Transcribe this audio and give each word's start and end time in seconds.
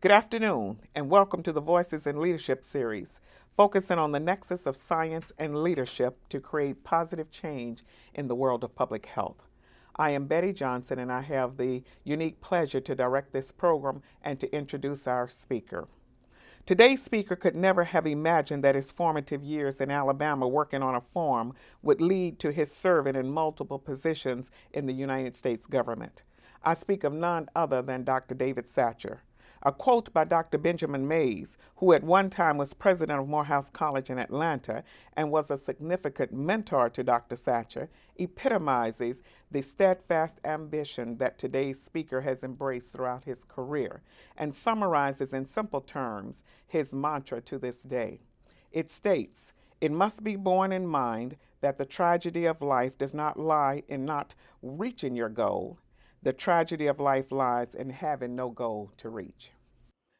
Good 0.00 0.10
afternoon, 0.10 0.80
and 0.96 1.08
welcome 1.08 1.42
to 1.44 1.52
the 1.52 1.60
Voices 1.60 2.08
in 2.08 2.20
Leadership 2.20 2.64
series, 2.64 3.20
focusing 3.56 4.00
on 4.00 4.10
the 4.10 4.18
nexus 4.18 4.66
of 4.66 4.74
science 4.74 5.32
and 5.38 5.62
leadership 5.62 6.18
to 6.30 6.40
create 6.40 6.82
positive 6.82 7.30
change 7.30 7.84
in 8.14 8.26
the 8.26 8.34
world 8.34 8.64
of 8.64 8.74
public 8.74 9.06
health. 9.06 9.46
I 9.96 10.10
am 10.10 10.26
Betty 10.26 10.52
Johnson, 10.52 10.98
and 10.98 11.12
I 11.12 11.20
have 11.20 11.56
the 11.56 11.82
unique 12.04 12.40
pleasure 12.40 12.80
to 12.80 12.94
direct 12.94 13.32
this 13.32 13.52
program 13.52 14.02
and 14.22 14.40
to 14.40 14.54
introduce 14.54 15.06
our 15.06 15.28
speaker. 15.28 15.88
Today's 16.64 17.02
speaker 17.02 17.34
could 17.34 17.56
never 17.56 17.84
have 17.84 18.06
imagined 18.06 18.62
that 18.62 18.76
his 18.76 18.92
formative 18.92 19.42
years 19.42 19.80
in 19.80 19.90
Alabama 19.90 20.46
working 20.46 20.82
on 20.82 20.94
a 20.94 21.00
farm 21.00 21.54
would 21.82 22.00
lead 22.00 22.38
to 22.38 22.52
his 22.52 22.72
serving 22.72 23.16
in 23.16 23.28
multiple 23.28 23.80
positions 23.80 24.50
in 24.72 24.86
the 24.86 24.92
United 24.92 25.34
States 25.34 25.66
government. 25.66 26.22
I 26.62 26.74
speak 26.74 27.02
of 27.02 27.12
none 27.12 27.48
other 27.56 27.82
than 27.82 28.04
Dr. 28.04 28.36
David 28.36 28.66
Satcher. 28.66 29.18
A 29.64 29.70
quote 29.70 30.12
by 30.12 30.24
Dr. 30.24 30.58
Benjamin 30.58 31.06
Mays, 31.06 31.56
who 31.76 31.92
at 31.92 32.02
one 32.02 32.30
time 32.30 32.56
was 32.56 32.74
president 32.74 33.20
of 33.20 33.28
Morehouse 33.28 33.70
College 33.70 34.10
in 34.10 34.18
Atlanta 34.18 34.82
and 35.16 35.30
was 35.30 35.52
a 35.52 35.56
significant 35.56 36.32
mentor 36.32 36.90
to 36.90 37.04
Dr. 37.04 37.36
Satcher, 37.36 37.88
epitomizes 38.16 39.22
the 39.52 39.62
steadfast 39.62 40.40
ambition 40.44 41.16
that 41.18 41.38
today's 41.38 41.80
speaker 41.80 42.22
has 42.22 42.42
embraced 42.42 42.92
throughout 42.92 43.22
his 43.22 43.44
career 43.44 44.02
and 44.36 44.52
summarizes 44.52 45.32
in 45.32 45.46
simple 45.46 45.80
terms 45.80 46.42
his 46.66 46.92
mantra 46.92 47.40
to 47.42 47.56
this 47.56 47.84
day. 47.84 48.18
It 48.72 48.90
states, 48.90 49.52
It 49.80 49.92
must 49.92 50.24
be 50.24 50.34
borne 50.34 50.72
in 50.72 50.88
mind 50.88 51.36
that 51.60 51.78
the 51.78 51.86
tragedy 51.86 52.46
of 52.46 52.62
life 52.62 52.98
does 52.98 53.14
not 53.14 53.38
lie 53.38 53.84
in 53.86 54.04
not 54.04 54.34
reaching 54.60 55.14
your 55.14 55.28
goal, 55.28 55.78
the 56.22 56.32
tragedy 56.32 56.86
of 56.86 57.00
life 57.00 57.32
lies 57.32 57.74
in 57.74 57.90
having 57.90 58.36
no 58.36 58.48
goal 58.48 58.92
to 58.96 59.08
reach. 59.08 59.52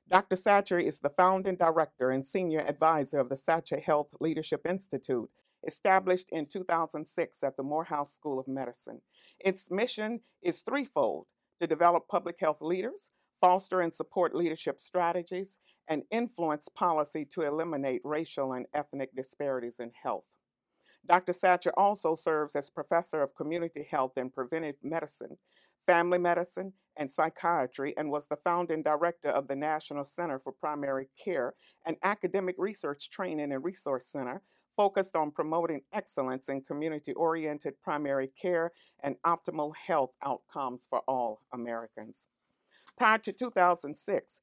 Dr. 0.08 0.34
Satcher 0.36 0.83
is 0.83 0.98
the 0.98 1.11
founding 1.11 1.56
director 1.56 2.11
and 2.11 2.27
senior 2.27 2.61
advisor 2.61 3.20
of 3.20 3.28
the 3.28 3.36
Satcher 3.36 3.81
Health 3.81 4.14
Leadership 4.20 4.67
Institute, 4.67 5.30
established 5.67 6.28
in 6.30 6.47
2006 6.47 7.42
at 7.45 7.56
the 7.56 7.62
Morehouse 7.62 8.12
School 8.12 8.41
of 8.41 8.48
Medicine. 8.48 9.00
Its 9.39 9.70
mission 9.70 10.20
is 10.42 10.61
threefold 10.61 11.27
to 11.61 11.69
develop 11.69 12.08
public 12.08 12.41
health 12.41 12.61
leaders, 12.61 13.11
foster 13.41 13.80
and 13.80 13.95
support 13.95 14.34
leadership 14.34 14.80
strategies, 14.80 15.56
and 15.89 16.05
influence 16.11 16.69
policy 16.69 17.25
to 17.25 17.42
eliminate 17.42 18.00
racial 18.05 18.53
and 18.53 18.67
ethnic 18.75 19.14
disparities 19.14 19.78
in 19.78 19.91
health. 20.03 20.25
Dr. 21.06 21.33
Satcher 21.33 21.73
also 21.77 22.14
serves 22.14 22.55
as 22.55 22.70
professor 22.70 23.23
of 23.23 23.34
community 23.34 23.86
health 23.89 24.12
and 24.17 24.33
preventive 24.33 24.77
medicine 24.83 25.39
family 25.87 26.19
medicine, 26.19 26.73
and 26.97 27.11
psychiatry, 27.11 27.95
and 27.97 28.11
was 28.11 28.27
the 28.27 28.37
founding 28.45 28.83
director 28.83 29.29
of 29.29 29.49
the 29.49 29.57
National 29.57 30.05
Center 30.05 30.39
for 30.39 30.53
Primary 30.53 31.09
Care, 31.23 31.55
an 31.87 31.97
academic 32.03 32.55
research 32.59 33.11
training 33.11 33.53
and 33.53 33.65
resource 33.65 34.07
center 34.07 34.43
focused 34.77 35.17
on 35.17 35.31
promoting 35.31 35.83
excellence 35.93 36.49
in 36.49 36.63
community 36.63 37.13
oriented 37.13 37.75
primary 37.83 38.29
care 38.41 38.73
and 39.03 39.17
optimal 39.27 39.75
health 39.77 40.13
outcomes 40.25 40.87
for 40.89 41.01
all 41.07 41.43
Americans. 41.53 42.29
Prior 42.97 43.19
to 43.19 43.33
2006, 43.33 44.41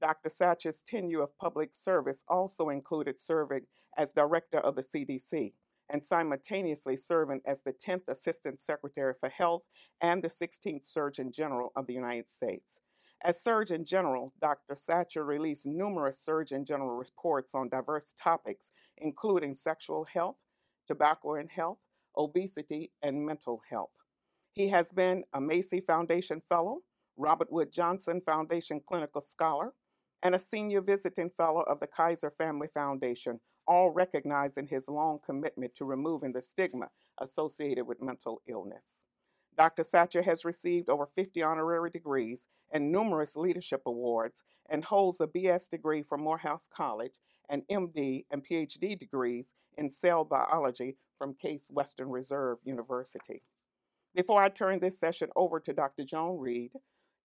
Dr. 0.00 0.28
Satcher's 0.28 0.82
tenure 0.82 1.22
of 1.22 1.36
public 1.38 1.70
service 1.74 2.22
also 2.28 2.68
included 2.68 3.20
serving 3.20 3.66
as 3.96 4.12
director 4.12 4.58
of 4.58 4.76
the 4.76 4.82
CDC 4.82 5.52
and 5.90 6.04
simultaneously 6.04 6.96
serving 6.96 7.40
as 7.44 7.62
the 7.62 7.72
10th 7.72 8.08
Assistant 8.08 8.60
Secretary 8.60 9.14
for 9.18 9.28
Health 9.28 9.62
and 10.00 10.22
the 10.22 10.28
16th 10.28 10.86
Surgeon 10.86 11.32
General 11.32 11.72
of 11.76 11.86
the 11.86 11.94
United 11.94 12.28
States. 12.28 12.80
As 13.22 13.42
Surgeon 13.42 13.84
General, 13.84 14.32
Dr. 14.40 14.74
Satcher 14.74 15.26
released 15.26 15.66
numerous 15.66 16.18
Surgeon 16.18 16.64
General 16.64 16.96
reports 16.96 17.54
on 17.54 17.68
diverse 17.68 18.14
topics, 18.14 18.72
including 18.96 19.54
sexual 19.54 20.04
health, 20.04 20.36
tobacco 20.88 21.34
and 21.34 21.50
health, 21.50 21.78
obesity, 22.16 22.92
and 23.02 23.26
mental 23.26 23.60
health. 23.68 23.90
He 24.54 24.68
has 24.68 24.90
been 24.90 25.24
a 25.34 25.40
Macy 25.40 25.80
Foundation 25.80 26.40
Fellow, 26.48 26.78
Robert 27.16 27.52
Wood 27.52 27.72
Johnson 27.72 28.22
Foundation 28.24 28.80
Clinical 28.86 29.20
Scholar, 29.20 29.74
and 30.22 30.34
a 30.34 30.38
Senior 30.38 30.80
Visiting 30.80 31.30
Fellow 31.36 31.60
of 31.62 31.80
the 31.80 31.86
Kaiser 31.86 32.32
Family 32.38 32.68
Foundation, 32.72 33.38
all 33.70 33.90
recognizing 33.90 34.66
his 34.66 34.88
long 34.88 35.20
commitment 35.24 35.76
to 35.76 35.84
removing 35.84 36.32
the 36.32 36.42
stigma 36.42 36.88
associated 37.20 37.86
with 37.86 38.02
mental 38.02 38.42
illness. 38.48 39.04
Dr. 39.56 39.84
Satcher 39.84 40.24
has 40.24 40.44
received 40.44 40.88
over 40.88 41.06
50 41.06 41.40
honorary 41.40 41.88
degrees 41.88 42.48
and 42.72 42.90
numerous 42.90 43.36
leadership 43.36 43.82
awards 43.86 44.42
and 44.68 44.82
holds 44.82 45.20
a 45.20 45.28
BS 45.28 45.68
degree 45.68 46.02
from 46.02 46.20
Morehouse 46.20 46.68
College 46.74 47.20
and 47.48 47.62
MD 47.70 48.24
and 48.32 48.44
PhD 48.44 48.98
degrees 48.98 49.54
in 49.78 49.88
cell 49.88 50.24
biology 50.24 50.96
from 51.16 51.34
Case 51.34 51.70
Western 51.72 52.08
Reserve 52.08 52.58
University. 52.64 53.44
Before 54.16 54.42
I 54.42 54.48
turn 54.48 54.80
this 54.80 54.98
session 54.98 55.28
over 55.36 55.60
to 55.60 55.72
Dr. 55.72 56.02
Joan 56.02 56.40
Reede, 56.40 56.72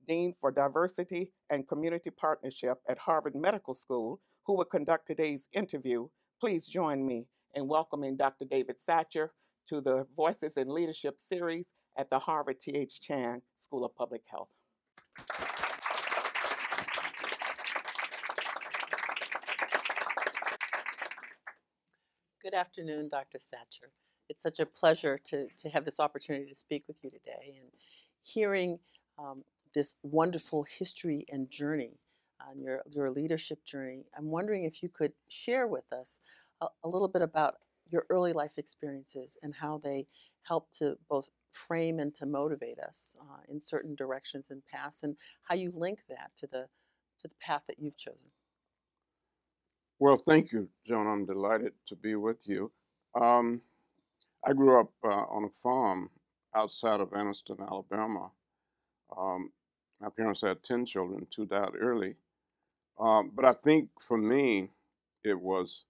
Dean 0.08 0.36
for 0.40 0.52
Diversity 0.52 1.32
and 1.50 1.68
Community 1.68 2.12
Partnership 2.12 2.78
at 2.88 3.00
Harvard 3.00 3.34
Medical 3.34 3.74
School, 3.74 4.22
who 4.44 4.56
will 4.56 4.66
conduct 4.66 5.08
today's 5.08 5.50
interview, 5.52 6.08
Please 6.42 6.68
join 6.68 7.06
me 7.06 7.28
in 7.54 7.66
welcoming 7.66 8.18
Dr. 8.18 8.44
David 8.44 8.76
Satcher 8.78 9.30
to 9.70 9.80
the 9.80 10.06
Voices 10.18 10.58
in 10.58 10.68
Leadership 10.68 11.22
series 11.22 11.68
at 11.98 12.10
the 12.10 12.20
Harvard 12.20 12.60
T.H. 12.60 13.00
Chan 13.00 13.42
School 13.56 13.86
of 13.86 13.96
Public 13.96 14.22
Health. 14.30 14.50
Good 22.44 22.54
afternoon, 22.54 23.08
Dr. 23.08 23.38
Satcher. 23.38 23.88
It's 24.28 24.44
such 24.44 24.60
a 24.60 24.66
pleasure 24.66 25.18
to, 25.28 25.48
to 25.58 25.70
have 25.70 25.86
this 25.86 26.02
opportunity 26.02 26.48
to 26.48 26.56
speak 26.56 26.84
with 26.86 27.02
you 27.02 27.10
today 27.10 27.56
and 27.62 27.70
hearing 28.24 28.80
um, 29.18 29.46
this 29.74 29.96
wonderful 30.04 30.66
history 30.78 31.26
and 31.32 31.50
journey 31.50 31.98
on 32.48 32.60
your, 32.62 32.82
your 32.90 33.10
leadership 33.10 33.64
journey, 33.66 34.06
I'm 34.18 34.30
wondering 34.30 34.64
if 34.64 34.82
you 34.82 34.90
could 34.90 35.14
share 35.28 35.68
with 35.68 35.92
us 35.92 36.20
a, 36.62 36.68
a 36.84 36.90
little 36.90 37.08
bit 37.08 37.22
about 37.22 37.56
your 37.90 38.06
early 38.10 38.34
life 38.34 38.58
experiences 38.58 39.38
and 39.42 39.54
how 39.54 39.80
they 39.84 40.08
help 40.44 40.72
to 40.74 40.98
both 41.10 41.30
frame 41.54 42.00
and 42.00 42.14
to 42.16 42.26
motivate 42.26 42.80
us 42.80 43.16
uh, 43.22 43.42
in 43.48 43.62
certain 43.62 43.96
directions 43.96 44.52
and 44.52 44.62
paths, 44.66 45.04
and 45.04 45.16
how 45.44 45.56
you 45.56 45.72
link 45.74 46.00
that 46.10 46.32
to 46.38 46.48
the 46.48 46.68
to 47.18 47.28
the 47.28 47.36
path 47.40 47.64
that 47.68 47.80
you've 47.80 47.98
chosen. 47.98 48.30
Well, 50.00 50.18
thank 50.18 50.52
you, 50.52 50.68
Joan. 50.86 51.08
I'm 51.08 51.26
delighted 51.26 51.74
to 51.88 51.96
be 51.96 52.16
with 52.16 52.46
you. 52.46 52.72
Um, 53.20 53.62
I 54.46 54.52
grew 54.52 54.80
up 54.80 54.92
uh, 55.04 55.08
on 55.30 55.46
a 55.46 55.50
farm 55.50 56.10
outside 56.54 57.00
of 57.00 57.12
Anniston, 57.12 57.66
Alabama. 57.66 58.32
Um, 59.18 59.52
my 60.02 60.10
parents 60.10 60.42
had 60.42 60.62
10 60.64 60.86
children, 60.86 61.26
two 61.30 61.46
died 61.46 61.72
early. 61.80 62.16
Um, 62.98 63.32
but 63.34 63.46
I 63.46 63.54
think 63.54 63.90
for 64.00 64.18
me, 64.18 64.72
it 65.24 65.40
was 65.40 65.86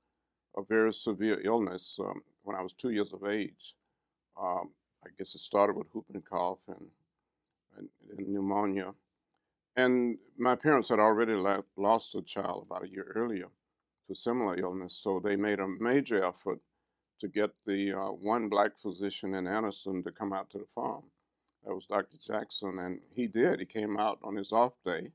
a 0.57 0.63
very 0.63 0.93
severe 0.93 1.39
illness 1.43 1.99
um, 2.01 2.21
when 2.43 2.55
I 2.55 2.61
was 2.61 2.73
two 2.73 2.89
years 2.89 3.13
of 3.13 3.25
age. 3.25 3.75
Um, 4.41 4.71
I 5.05 5.09
guess 5.17 5.35
it 5.35 5.39
started 5.39 5.75
with 5.75 5.88
whooping 5.93 6.23
cough 6.23 6.59
and, 6.67 6.88
and, 7.77 7.89
and, 8.17 8.27
pneumonia. 8.27 8.93
And 9.75 10.17
my 10.37 10.55
parents 10.55 10.90
had 10.90 10.99
already 10.99 11.34
la- 11.34 11.61
lost 11.78 12.16
a 12.16 12.22
child 12.22 12.66
about 12.66 12.85
a 12.85 12.90
year 12.90 13.11
earlier 13.16 13.49
to 14.08 14.16
similar 14.16 14.58
illness, 14.58 14.93
so 14.93 15.19
they 15.19 15.35
made 15.35 15.59
a 15.59 15.67
major 15.67 16.23
effort 16.23 16.59
to 17.19 17.28
get 17.28 17.51
the 17.66 17.93
uh, 17.93 18.08
one 18.08 18.49
black 18.49 18.78
physician 18.78 19.34
in 19.35 19.46
Anniston 19.46 20.03
to 20.03 20.11
come 20.11 20.34
out 20.34 20.49
to 20.51 20.58
the 20.58 20.66
farm. 20.66 21.03
That 21.63 21.73
was 21.73 21.87
Dr. 21.87 22.17
Jackson, 22.17 22.79
and 22.79 22.99
he 23.13 23.28
did. 23.28 23.59
He 23.59 23.66
came 23.66 23.97
out 23.97 24.19
on 24.23 24.35
his 24.35 24.51
off 24.51 24.73
day 24.84 25.11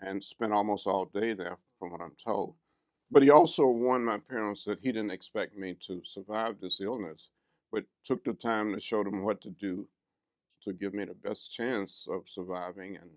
and 0.00 0.22
spent 0.22 0.52
almost 0.52 0.86
all 0.86 1.06
day 1.06 1.32
there, 1.32 1.58
from 1.78 1.90
what 1.90 2.00
I'm 2.00 2.16
told. 2.22 2.54
But 3.10 3.22
he 3.22 3.30
also 3.30 3.66
warned 3.66 4.04
my 4.04 4.18
parents 4.18 4.64
that 4.64 4.80
he 4.80 4.92
didn't 4.92 5.12
expect 5.12 5.56
me 5.56 5.74
to 5.86 6.02
survive 6.04 6.60
this 6.60 6.80
illness, 6.80 7.30
but 7.72 7.84
took 8.04 8.24
the 8.24 8.34
time 8.34 8.72
to 8.72 8.80
show 8.80 9.02
them 9.02 9.22
what 9.22 9.40
to 9.42 9.50
do 9.50 9.88
to 10.62 10.72
give 10.72 10.92
me 10.92 11.04
the 11.04 11.14
best 11.14 11.52
chance 11.52 12.06
of 12.10 12.28
surviving 12.28 12.96
and, 12.96 13.10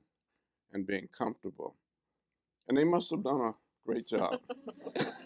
and 0.72 0.88
being 0.88 1.10
comfortable. 1.16 1.76
And 2.68 2.78
they 2.78 2.84
must 2.84 3.10
have 3.12 3.24
done 3.24 3.42
a 3.42 3.56
great 3.86 4.08
job. 4.08 4.40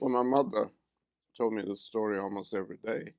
well, 0.00 0.10
my 0.10 0.22
mother 0.22 0.68
told 1.36 1.54
me 1.54 1.62
this 1.62 1.80
story 1.80 2.18
almost 2.18 2.54
every 2.54 2.76
day. 2.76 3.14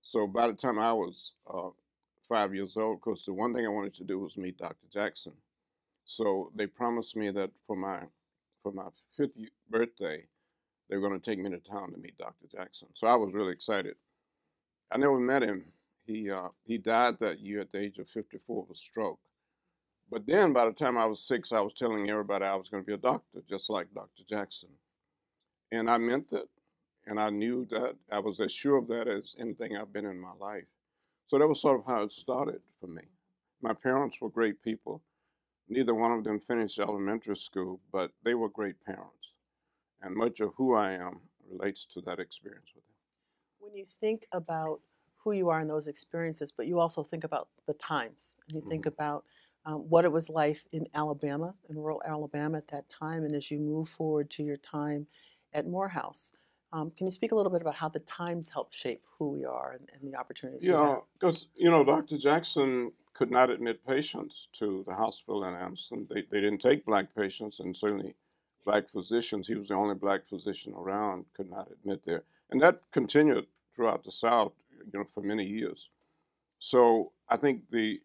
So 0.00 0.26
by 0.26 0.46
the 0.46 0.54
time 0.54 0.78
I 0.78 0.92
was 0.92 1.34
uh, 1.52 1.68
five 2.26 2.54
years 2.54 2.76
old, 2.76 2.96
of 2.96 3.00
course, 3.02 3.24
the 3.26 3.34
one 3.34 3.54
thing 3.54 3.66
I 3.66 3.70
wanted 3.70 3.94
to 3.94 4.04
do 4.04 4.18
was 4.18 4.38
meet 4.38 4.58
Dr. 4.58 4.86
Jackson. 4.90 5.34
So 6.04 6.50
they 6.54 6.66
promised 6.66 7.16
me 7.16 7.30
that 7.30 7.50
for 7.66 7.76
my 7.76 8.00
for 8.62 8.72
my 8.72 8.88
fifth 9.16 9.32
birthday, 9.68 10.26
they 10.88 10.96
were 10.96 11.08
going 11.08 11.18
to 11.18 11.30
take 11.30 11.38
me 11.38 11.50
to 11.50 11.58
town 11.58 11.92
to 11.92 11.98
meet 11.98 12.18
Dr. 12.18 12.46
Jackson. 12.50 12.88
So 12.94 13.06
I 13.06 13.14
was 13.14 13.32
really 13.32 13.52
excited. 13.52 13.94
I 14.90 14.98
never 14.98 15.18
met 15.18 15.42
him. 15.42 15.64
He 16.04 16.30
uh, 16.30 16.48
he 16.64 16.78
died 16.78 17.18
that 17.20 17.40
year 17.40 17.60
at 17.60 17.72
the 17.72 17.80
age 17.80 17.98
of 17.98 18.08
54 18.08 18.64
of 18.64 18.70
a 18.70 18.74
stroke. 18.74 19.20
But 20.10 20.26
then 20.26 20.52
by 20.52 20.64
the 20.64 20.72
time 20.72 20.98
I 20.98 21.06
was 21.06 21.22
six, 21.22 21.52
I 21.52 21.60
was 21.60 21.72
telling 21.72 22.10
everybody 22.10 22.44
I 22.44 22.56
was 22.56 22.68
going 22.68 22.82
to 22.82 22.86
be 22.86 22.94
a 22.94 22.98
doctor, 22.98 23.42
just 23.48 23.70
like 23.70 23.94
Dr. 23.94 24.24
Jackson. 24.28 24.70
And 25.70 25.88
I 25.88 25.98
meant 25.98 26.32
it. 26.32 26.48
And 27.06 27.20
I 27.20 27.30
knew 27.30 27.64
that 27.70 27.94
I 28.10 28.18
was 28.18 28.40
as 28.40 28.52
sure 28.52 28.76
of 28.76 28.88
that 28.88 29.06
as 29.06 29.36
anything 29.38 29.76
I've 29.76 29.92
been 29.92 30.06
in 30.06 30.18
my 30.20 30.32
life. 30.38 30.66
So 31.26 31.38
that 31.38 31.46
was 31.46 31.60
sort 31.62 31.78
of 31.78 31.86
how 31.86 32.02
it 32.02 32.10
started 32.10 32.60
for 32.80 32.88
me. 32.88 33.02
My 33.62 33.72
parents 33.72 34.20
were 34.20 34.28
great 34.28 34.62
people. 34.62 35.02
Neither 35.70 35.94
one 35.94 36.12
of 36.12 36.24
them 36.24 36.40
finished 36.40 36.80
elementary 36.80 37.36
school, 37.36 37.80
but 37.92 38.12
they 38.24 38.34
were 38.34 38.48
great 38.50 38.84
parents. 38.84 39.36
And 40.02 40.16
much 40.16 40.40
of 40.40 40.54
who 40.56 40.74
I 40.74 40.92
am 40.92 41.30
relates 41.48 41.86
to 41.86 42.00
that 42.02 42.18
experience 42.20 42.74
with 42.74 42.84
them. 42.86 42.96
When 43.60 43.74
you 43.76 43.84
think 43.84 44.26
about 44.32 44.80
who 45.18 45.32
you 45.32 45.48
are 45.50 45.60
in 45.60 45.68
those 45.68 45.86
experiences, 45.86 46.50
but 46.50 46.66
you 46.66 46.80
also 46.80 47.04
think 47.04 47.24
about 47.24 47.48
the 47.66 47.74
times, 47.74 48.36
and 48.48 48.56
you 48.56 48.62
think 48.62 48.86
Mhm. 48.86 48.92
about 48.92 49.24
um, 49.66 49.88
what 49.90 50.06
it 50.06 50.12
was 50.12 50.30
like 50.30 50.60
in 50.72 50.88
Alabama, 50.94 51.54
in 51.68 51.76
rural 51.76 52.02
Alabama 52.06 52.58
at 52.58 52.68
that 52.68 52.88
time, 52.88 53.24
and 53.24 53.34
as 53.36 53.50
you 53.50 53.58
move 53.60 53.88
forward 53.88 54.30
to 54.30 54.42
your 54.42 54.56
time 54.56 55.06
at 55.52 55.66
Morehouse. 55.66 56.34
Um, 56.72 56.90
can 56.90 57.06
you 57.06 57.10
speak 57.12 57.32
a 57.32 57.34
little 57.34 57.52
bit 57.52 57.60
about 57.60 57.74
how 57.74 57.88
the 57.90 58.00
times 58.00 58.48
help 58.48 58.72
shape 58.72 59.06
who 59.18 59.28
we 59.30 59.44
are 59.44 59.72
and, 59.72 59.90
and 59.92 60.10
the 60.12 60.16
opportunities 60.18 60.68
we 60.68 60.76
Yeah, 60.76 61.00
because, 61.14 61.48
you 61.56 61.70
know, 61.70 61.84
Dr. 61.84 62.18
Jackson 62.18 62.92
could 63.14 63.30
not 63.30 63.50
admit 63.50 63.86
patients 63.86 64.48
to 64.52 64.84
the 64.86 64.94
hospital 64.94 65.44
in 65.44 65.54
Anniston. 65.54 66.08
They, 66.08 66.22
they 66.22 66.40
didn't 66.40 66.60
take 66.60 66.86
black 66.86 67.14
patients, 67.14 67.60
and 67.60 67.74
certainly 67.74 68.14
black 68.64 68.88
physicians, 68.88 69.48
he 69.48 69.54
was 69.54 69.68
the 69.68 69.74
only 69.74 69.94
black 69.94 70.26
physician 70.26 70.74
around, 70.74 71.24
could 71.34 71.50
not 71.50 71.70
admit 71.70 72.04
there. 72.04 72.24
And 72.50 72.60
that 72.62 72.90
continued 72.92 73.46
throughout 73.74 74.04
the 74.04 74.10
South, 74.10 74.52
you 74.70 74.98
know, 74.98 75.04
for 75.04 75.22
many 75.22 75.44
years. 75.44 75.90
So 76.58 77.12
I 77.28 77.36
think 77.36 77.70
the 77.70 78.00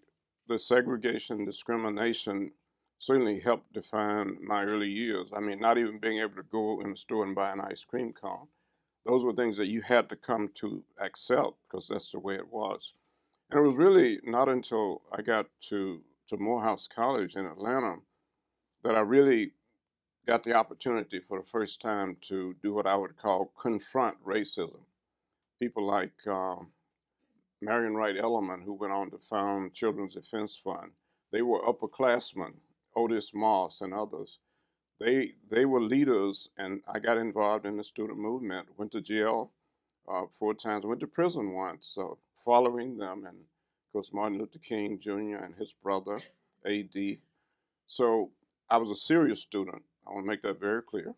the 0.48 0.60
segregation, 0.60 1.44
discrimination 1.44 2.52
certainly 3.00 3.40
helped 3.40 3.74
define 3.74 4.38
my 4.42 4.63
early 4.63 4.90
years. 4.90 5.31
I 5.36 5.40
mean, 5.40 5.60
not 5.60 5.78
even 5.78 5.98
being 5.98 6.19
able 6.19 6.36
to 6.36 6.44
go 6.44 6.81
in 6.81 6.92
the 6.92 6.96
store 6.96 7.25
and 7.25 7.36
buy 7.36 7.52
an 7.52 7.60
ice 7.62 7.84
cream 7.84 8.13
cone. 8.13 8.48
Those 9.06 9.25
were 9.25 9.34
things 9.34 9.57
that 9.57 9.68
you 9.68 9.81
had 9.81 10.07
to 10.10 10.16
come 10.16 10.50
to 10.56 10.84
accept 11.00 11.54
because 11.68 11.88
that's 11.88 12.12
the 12.12 12.19
way 12.19 12.36
it 12.36 12.52
was. 12.52 12.94
And 13.56 13.63
it 13.63 13.68
was 13.69 13.78
really 13.78 14.19
not 14.25 14.50
until 14.50 15.02
I 15.13 15.22
got 15.22 15.48
to, 15.69 16.02
to 16.28 16.36
Morehouse 16.36 16.90
College 16.90 17.38
in 17.38 17.46
Atlanta 17.46 18.00
that 18.84 18.98
I 18.98 19.00
really 19.00 19.54
got 20.28 20.44
the 20.44 20.54
opportunity 20.54 21.22
for 21.22 21.40
the 21.40 21.46
first 21.46 21.81
time 21.81 22.18
to 22.24 22.57
do 22.62 22.74
what 22.74 22.86
I 22.86 22.98
would 22.98 23.16
call 23.16 23.54
confront 23.57 24.22
racism. 24.25 24.81
People 25.57 25.86
like 25.86 26.28
um, 26.28 26.74
Marian 27.62 27.96
Wright 27.96 28.18
Edelman, 28.18 28.66
who 28.66 28.74
went 28.74 28.92
on 28.92 29.10
to 29.12 29.19
found 29.19 29.74
Children's 29.74 30.16
Defense 30.16 30.57
Fund, 30.57 30.92
they 31.31 31.42
were 31.42 31.62
upperclassmen, 31.62 32.56
Otis 32.94 33.34
Moss 33.34 33.80
and 33.80 33.94
others. 33.94 34.40
They 35.00 35.30
they 35.50 35.63
were 35.63 35.80
leaders, 35.80 36.50
and 36.57 36.81
I 36.94 37.00
got 37.00 37.18
involved 37.18 37.66
in 37.66 37.78
the 37.78 37.86
student 37.86 38.19
movement. 38.19 38.68
Went 38.78 38.92
to 38.92 39.02
jail 39.02 39.54
uh, 40.07 40.24
four 40.31 40.54
times. 40.54 40.86
Went 40.86 41.00
to 41.02 41.07
prison 41.07 41.54
once, 41.54 41.98
uh, 42.00 42.16
following 42.44 42.98
them, 42.98 43.25
and 43.25 43.38
of 43.38 43.92
course 43.94 44.13
Martin 44.13 44.38
Luther 44.38 44.60
King 44.60 45.00
Jr. 45.00 45.38
and 45.44 45.56
his 45.56 45.74
brother, 45.74 46.22
A.D. 46.66 47.19
So 47.86 48.31
I 48.69 48.78
was 48.78 48.90
a 48.90 48.96
serious 48.96 49.42
student. 49.42 49.84
I 50.07 50.12
want 50.12 50.25
to 50.25 50.28
make 50.28 50.42
that 50.44 50.60
very 50.60 50.81
clear. 50.81 51.16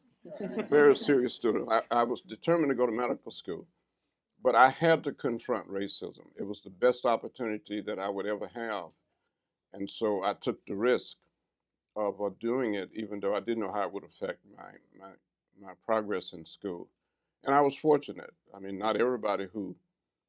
Very 0.69 0.95
serious 0.95 1.33
student. 1.33 1.71
I, 1.71 1.81
I 1.89 2.03
was 2.03 2.19
determined 2.21 2.69
to 2.69 2.75
go 2.75 2.85
to 2.85 2.91
medical 2.91 3.31
school, 3.31 3.65
but 4.43 4.55
I 4.55 4.69
had 4.69 5.03
to 5.05 5.13
confront 5.13 5.69
racism. 5.69 6.27
It 6.37 6.43
was 6.45 6.61
the 6.61 6.69
best 6.69 7.05
opportunity 7.05 7.79
that 7.81 7.97
I 7.97 8.09
would 8.09 8.25
ever 8.25 8.47
have, 8.53 8.89
and 9.71 9.89
so 9.89 10.23
I 10.23 10.33
took 10.33 10.65
the 10.65 10.75
risk 10.75 11.17
of 11.95 12.39
doing 12.39 12.75
it, 12.75 12.89
even 12.93 13.19
though 13.19 13.35
I 13.35 13.39
didn't 13.39 13.63
know 13.63 13.71
how 13.71 13.83
it 13.83 13.93
would 13.93 14.03
affect 14.03 14.39
my, 14.55 14.71
my 14.99 15.11
my 15.59 15.73
progress 15.85 16.33
in 16.33 16.45
school. 16.45 16.87
And 17.47 17.55
I 17.55 17.61
was 17.61 17.75
fortunate. 17.77 18.35
I 18.53 18.59
mean, 18.59 18.77
not 18.77 18.97
everybody 19.01 19.47
who 19.47 19.75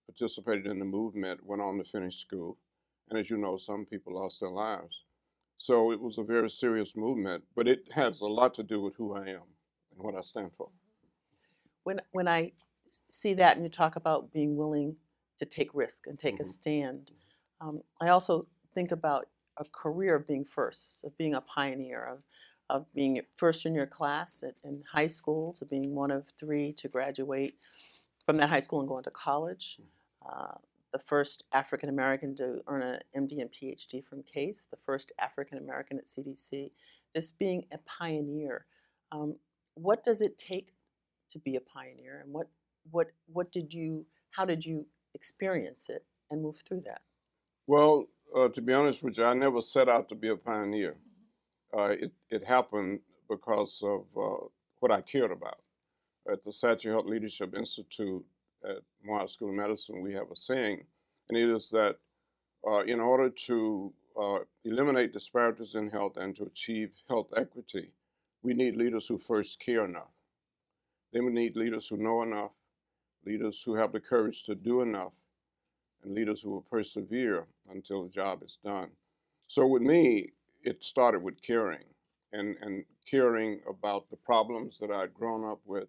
participated 0.07 0.67
in 0.67 0.79
the 0.79 0.87
movement 0.87 1.45
went 1.45 1.63
on 1.63 1.79
to 1.79 1.85
finish 1.85 2.17
school, 2.19 2.59
and 3.11 3.19
as 3.19 3.31
you 3.31 3.39
know, 3.39 3.57
some 3.57 3.87
people 3.87 4.15
lost 4.15 4.41
their 4.41 4.51
lives. 4.51 5.05
So 5.57 5.93
it 5.93 6.01
was 6.01 6.19
a 6.19 6.25
very 6.25 6.51
serious 6.51 6.97
movement, 6.97 7.45
but 7.57 7.69
it 7.69 7.93
has 7.93 8.21
a 8.23 8.29
lot 8.29 8.55
to 8.55 8.65
do 8.65 8.81
with 8.83 8.97
who 8.97 9.15
I 9.15 9.29
am 9.29 9.57
and 9.93 10.03
what 10.03 10.17
I 10.17 10.23
stand 10.23 10.55
for. 10.57 10.71
When, 11.85 12.01
when 12.13 12.29
I 12.29 12.53
see 13.11 13.35
that 13.35 13.57
and 13.57 13.65
you 13.65 13.71
talk 13.71 13.97
about 13.97 14.33
being 14.33 14.57
willing 14.57 14.97
to 15.39 15.47
take 15.47 15.75
risk 15.75 16.07
and 16.07 16.19
take 16.19 16.41
a 16.41 16.45
Mhm. 16.45 16.45
stand, 16.45 17.13
um, 17.61 17.83
I 18.01 18.09
also 18.09 18.49
think 18.73 18.93
about 18.93 19.29
a 19.57 19.65
career 19.65 20.15
of 20.17 20.27
being 20.27 20.45
first, 20.45 21.05
of 21.05 21.17
being 21.17 21.35
a 21.35 21.41
pioneer, 21.41 22.05
of, 22.05 22.23
of 22.71 22.93
being 22.95 23.21
first 23.35 23.67
in 23.67 23.75
your 23.75 23.87
class 23.87 24.43
at, 24.43 24.55
in 24.65 24.83
high 24.91 25.07
school, 25.07 25.53
to 25.55 25.65
being 25.65 25.95
one 25.95 26.11
of 26.11 26.27
three 26.39 26.73
to 26.75 26.89
graduate 26.89 27.57
from 28.27 28.37
that 28.37 28.49
high 28.51 28.61
school 28.61 28.81
and 28.81 28.89
go 28.89 28.99
into 28.99 29.11
college. 29.11 29.81
Uh, 30.29 30.55
the 30.93 30.99
first 30.99 31.45
African 31.53 31.89
American 31.89 32.35
to 32.37 32.61
earn 32.67 32.83
an 32.83 33.01
MD 33.17 33.41
and 33.41 33.51
PhD 33.51 34.05
from 34.05 34.23
Case, 34.23 34.67
the 34.71 34.79
first 34.85 35.13
African 35.19 35.59
American 35.59 35.99
at 35.99 36.07
CDC. 36.07 36.71
This 37.15 37.31
being 37.31 37.65
a 37.73 37.79
pioneer, 37.79 38.67
um, 39.13 39.37
what 39.75 40.05
does 40.05 40.21
it 40.21 40.39
take 40.39 40.73
to 41.31 41.39
be 41.39 41.57
a 41.57 41.61
pioneer, 41.61 42.21
and 42.23 42.33
what 42.33 42.49
what 42.91 43.09
what 43.27 43.53
did 43.53 43.73
you 43.73 44.07
how 44.31 44.45
did 44.45 44.65
you 44.65 44.87
experience 45.15 45.89
it 45.89 46.05
and 46.31 46.43
move 46.43 46.61
through 46.67 46.83
that? 46.83 47.03
Well, 47.67 48.07
uh, 48.35 48.49
to 48.49 48.63
be 48.63 48.73
honest 48.73 49.03
with 49.03 49.19
you, 49.19 49.25
I 49.25 49.35
never 49.35 49.63
set 49.63 49.89
out 49.89 50.09
to 50.11 50.15
be 50.15 50.29
a 50.29 50.37
pioneer. 50.37 50.97
Uh, 51.77 51.91
it, 51.91 52.13
it 52.31 52.45
happened 52.45 53.01
because 53.29 53.83
of 53.85 54.07
uh, 54.17 54.47
what 54.81 54.91
I 54.91 55.01
cared 55.01 55.33
about. 55.33 55.59
At 56.31 56.43
the 56.43 56.51
Satcher 56.51 56.91
Health 56.91 57.07
Leadership 57.07 57.57
Institute 57.57 58.25
at 58.65 58.79
Morehouse 59.03 59.33
School 59.33 59.51
of 59.51 59.55
Medicine, 59.55 60.03
we 60.03 60.13
have 60.15 60.31
a 60.31 60.37
saying, 60.37 60.85
and 61.29 61.39
it 61.39 61.49
is 61.49 61.71
that 61.71 61.97
uh, 62.67 62.81
in 62.81 63.01
order 63.01 63.31
to 63.31 63.93
uh, 64.21 64.41
eliminate 64.65 65.13
disparities 65.13 65.75
in 65.75 65.91
health 65.91 66.17
and 66.17 66.35
to 66.37 66.45
achieve 66.45 66.91
health 67.09 67.31
equity, 67.37 67.93
we 68.43 68.55
need 68.55 68.77
leaders 68.77 69.07
who 69.07 69.19
first 69.19 69.61
care 69.61 69.85
enough. 69.85 70.13
Then 71.13 71.25
we 71.25 71.33
need 71.33 71.57
leaders 71.57 71.89
who 71.89 71.97
know 71.97 72.23
enough, 72.23 72.53
leaders 73.25 73.63
who 73.63 73.75
have 73.75 73.93
the 73.93 74.01
courage 74.01 74.45
to 74.45 74.55
do 74.55 74.83
enough, 74.83 75.15
and 76.03 76.15
leaders 76.15 76.43
who 76.43 76.51
will 76.51 76.63
persevere 76.63 77.47
until 77.71 78.03
the 78.03 78.11
job 78.11 78.43
is 78.43 78.59
done. 78.63 78.91
So 79.47 79.67
with 79.67 79.83
me, 79.83 80.33
it 80.63 80.83
started 80.83 81.23
with 81.23 81.41
caring 81.43 81.85
and, 82.33 82.57
and 82.61 82.85
caring 83.09 83.61
about 83.69 84.11
the 84.11 84.17
problems 84.17 84.79
that 84.79 84.91
I'd 84.91 85.15
grown 85.15 85.49
up 85.49 85.61
with, 85.65 85.89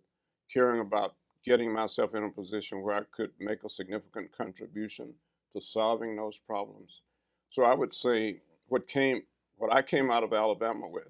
caring 0.52 0.82
about 0.82 1.16
getting 1.44 1.72
myself 1.72 2.16
in 2.16 2.24
a 2.24 2.30
position 2.30 2.82
where 2.82 2.96
I 2.96 3.04
could 3.12 3.32
make 3.40 3.64
a 3.64 3.70
significant 3.70 4.32
contribution 4.32 5.14
to 5.54 5.62
solving 5.62 6.16
those 6.16 6.38
problems. 6.38 7.02
So 7.48 7.64
I 7.64 7.74
would 7.74 7.94
say 7.94 8.42
what 8.68 8.88
came 8.88 9.24
what 9.58 9.74
I 9.74 9.82
came 9.82 10.10
out 10.10 10.24
of 10.24 10.32
Alabama 10.32 10.88
with 10.88 11.10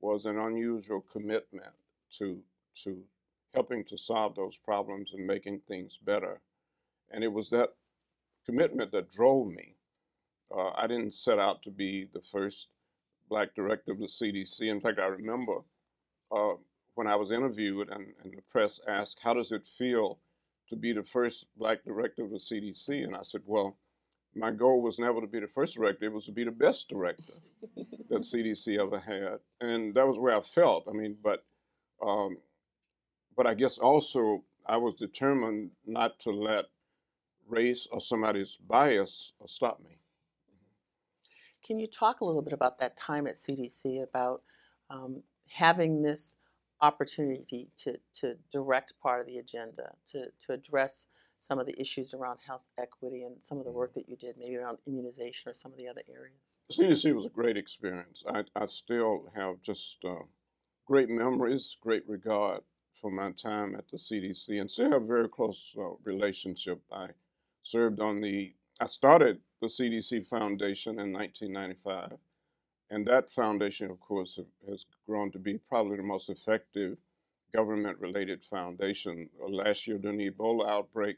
was 0.00 0.26
an 0.26 0.38
unusual 0.38 1.00
commitment 1.00 1.72
to 2.18 2.40
to 2.82 3.02
helping 3.54 3.84
to 3.84 3.96
solve 3.96 4.34
those 4.34 4.58
problems 4.58 5.12
and 5.14 5.26
making 5.26 5.60
things 5.60 5.98
better. 5.98 6.40
And 7.10 7.22
it 7.22 7.32
was 7.32 7.50
that 7.50 7.70
commitment 8.44 8.92
that 8.92 9.08
drove 9.08 9.48
me. 9.48 9.76
Uh, 10.54 10.70
I 10.76 10.86
didn't 10.86 11.14
set 11.14 11.38
out 11.38 11.62
to 11.62 11.70
be 11.70 12.08
the 12.12 12.20
first 12.20 12.68
black 13.28 13.54
director 13.54 13.92
of 13.92 13.98
the 13.98 14.06
CDC. 14.06 14.62
In 14.62 14.80
fact, 14.80 15.00
I 15.00 15.06
remember 15.06 15.58
uh, 16.30 16.54
when 16.94 17.06
I 17.06 17.16
was 17.16 17.30
interviewed 17.30 17.90
and, 17.90 18.06
and 18.22 18.32
the 18.32 18.42
press 18.48 18.80
asked, 18.88 19.20
How 19.22 19.34
does 19.34 19.52
it 19.52 19.66
feel 19.66 20.18
to 20.68 20.76
be 20.76 20.92
the 20.92 21.02
first 21.02 21.46
black 21.56 21.84
director 21.84 22.24
of 22.24 22.30
the 22.30 22.38
CDC? 22.38 23.04
And 23.04 23.16
I 23.16 23.22
said, 23.22 23.42
Well, 23.46 23.76
my 24.34 24.50
goal 24.50 24.82
was 24.82 24.98
never 24.98 25.20
to 25.20 25.26
be 25.26 25.40
the 25.40 25.48
first 25.48 25.76
director, 25.76 26.06
it 26.06 26.12
was 26.12 26.26
to 26.26 26.32
be 26.32 26.44
the 26.44 26.50
best 26.50 26.88
director 26.88 27.34
that 28.10 28.20
CDC 28.22 28.78
ever 28.78 28.98
had. 28.98 29.38
And 29.60 29.94
that 29.94 30.06
was 30.06 30.18
where 30.18 30.36
I 30.36 30.40
felt. 30.40 30.86
I 30.88 30.92
mean, 30.92 31.16
but 31.22 31.44
um, 32.02 32.38
but 33.36 33.46
I 33.46 33.54
guess 33.54 33.78
also 33.78 34.44
I 34.66 34.76
was 34.76 34.94
determined 34.94 35.70
not 35.86 36.18
to 36.20 36.30
let 36.30 36.66
race 37.48 37.86
or 37.90 38.00
somebody's 38.00 38.56
bias 38.56 39.32
stop 39.46 39.80
me. 39.80 39.98
Can 41.64 41.80
you 41.80 41.86
talk 41.86 42.20
a 42.20 42.24
little 42.24 42.42
bit 42.42 42.52
about 42.52 42.78
that 42.80 42.96
time 42.96 43.26
at 43.26 43.36
CDC 43.36 44.02
about 44.02 44.42
um, 44.90 45.22
having 45.50 46.02
this 46.02 46.36
opportunity 46.82 47.70
to, 47.78 47.96
to 48.14 48.36
direct 48.52 48.92
part 49.00 49.20
of 49.20 49.26
the 49.26 49.38
agenda, 49.38 49.92
to, 50.06 50.26
to 50.40 50.52
address 50.52 51.06
some 51.38 51.58
of 51.58 51.66
the 51.66 51.78
issues 51.80 52.14
around 52.14 52.38
health 52.46 52.64
equity 52.78 53.24
and 53.24 53.36
some 53.42 53.58
of 53.58 53.64
the 53.64 53.72
work 53.72 53.94
that 53.94 54.08
you 54.08 54.16
did, 54.16 54.36
maybe 54.38 54.56
around 54.56 54.78
immunization 54.86 55.50
or 55.50 55.54
some 55.54 55.72
of 55.72 55.78
the 55.78 55.88
other 55.88 56.02
areas? 56.08 56.60
CDC 56.70 57.14
was 57.14 57.26
a 57.26 57.30
great 57.30 57.56
experience. 57.56 58.24
I, 58.28 58.44
I 58.54 58.66
still 58.66 59.26
have 59.34 59.62
just 59.62 60.04
uh, 60.04 60.24
great 60.86 61.08
memories, 61.08 61.76
great 61.80 62.06
regard 62.06 62.60
for 62.92 63.10
my 63.10 63.30
time 63.32 63.74
at 63.74 63.88
the 63.88 63.96
CDC, 63.96 64.60
and 64.60 64.70
still 64.70 64.90
have 64.90 65.02
a 65.02 65.06
very 65.06 65.28
close 65.28 65.74
uh, 65.78 65.90
relationship. 66.04 66.80
I 66.92 67.08
served 67.62 68.00
on 68.00 68.20
the, 68.20 68.54
I 68.80 68.86
started 68.86 69.40
the 69.64 69.70
CDC 69.70 70.26
Foundation 70.26 70.98
in 70.98 71.12
1995, 71.12 72.18
and 72.90 73.06
that 73.06 73.32
foundation, 73.32 73.90
of 73.90 73.98
course, 73.98 74.38
has 74.68 74.84
grown 75.06 75.30
to 75.32 75.38
be 75.38 75.58
probably 75.58 75.96
the 75.96 76.02
most 76.02 76.28
effective 76.28 76.98
government 77.54 77.98
related 77.98 78.44
foundation. 78.44 79.30
Uh, 79.42 79.48
last 79.48 79.86
year, 79.86 79.96
during 79.96 80.18
the 80.18 80.30
Ebola 80.30 80.68
outbreak, 80.68 81.16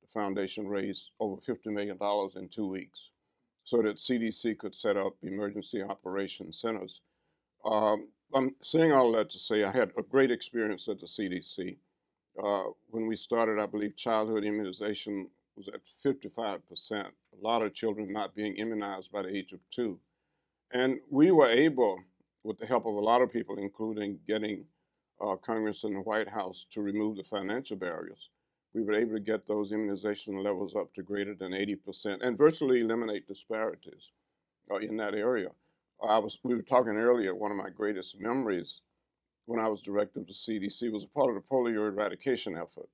the 0.00 0.08
foundation 0.08 0.66
raised 0.66 1.12
over 1.20 1.36
$50 1.36 1.66
million 1.66 1.98
in 2.36 2.48
two 2.48 2.66
weeks 2.66 3.10
so 3.62 3.82
that 3.82 3.96
CDC 3.96 4.56
could 4.56 4.74
set 4.74 4.96
up 4.96 5.14
emergency 5.22 5.82
operation 5.82 6.50
centers. 6.50 7.02
Um, 7.64 8.08
I'm 8.34 8.54
saying 8.62 8.92
all 8.92 9.12
that 9.12 9.28
to 9.30 9.38
say 9.38 9.64
I 9.64 9.70
had 9.70 9.92
a 9.98 10.02
great 10.02 10.30
experience 10.30 10.88
at 10.88 10.98
the 10.98 11.06
CDC. 11.06 11.76
Uh, 12.42 12.64
when 12.88 13.06
we 13.06 13.16
started, 13.16 13.60
I 13.60 13.66
believe 13.66 13.96
childhood 13.96 14.44
immunization 14.44 15.28
was 15.56 15.68
at 15.68 15.80
55%, 16.02 17.10
a 17.42 17.46
lot 17.46 17.62
of 17.62 17.74
children 17.74 18.12
not 18.12 18.34
being 18.34 18.54
immunized 18.56 19.10
by 19.10 19.22
the 19.22 19.36
age 19.36 19.52
of 19.52 19.60
two. 19.70 19.98
And 20.72 20.98
we 21.10 21.30
were 21.30 21.48
able, 21.48 21.98
with 22.44 22.58
the 22.58 22.66
help 22.66 22.86
of 22.86 22.94
a 22.94 23.00
lot 23.00 23.22
of 23.22 23.32
people, 23.32 23.56
including 23.58 24.20
getting 24.26 24.64
uh, 25.20 25.36
Congress 25.36 25.84
and 25.84 25.96
the 25.96 26.00
White 26.00 26.28
House 26.28 26.66
to 26.70 26.80
remove 26.80 27.16
the 27.16 27.24
financial 27.24 27.76
barriers, 27.76 28.30
we 28.74 28.82
were 28.82 28.94
able 28.94 29.14
to 29.14 29.20
get 29.20 29.46
those 29.46 29.72
immunization 29.72 30.42
levels 30.42 30.74
up 30.74 30.94
to 30.94 31.02
greater 31.02 31.34
than 31.34 31.52
80% 31.52 32.22
and 32.22 32.38
virtually 32.38 32.80
eliminate 32.80 33.28
disparities 33.28 34.12
uh, 34.70 34.76
in 34.76 34.96
that 34.96 35.14
area. 35.14 35.48
I 36.02 36.18
was, 36.18 36.38
we 36.42 36.54
were 36.54 36.62
talking 36.62 36.96
earlier, 36.96 37.34
one 37.34 37.50
of 37.50 37.56
my 37.56 37.70
greatest 37.70 38.18
memories 38.18 38.80
when 39.46 39.60
I 39.60 39.68
was 39.68 39.82
director 39.82 40.20
of 40.20 40.26
the 40.26 40.32
CDC 40.32 40.90
was 40.90 41.04
a 41.04 41.08
part 41.08 41.28
of 41.28 41.34
the 41.34 41.42
polio 41.42 41.88
eradication 41.88 42.56
effort. 42.56 42.88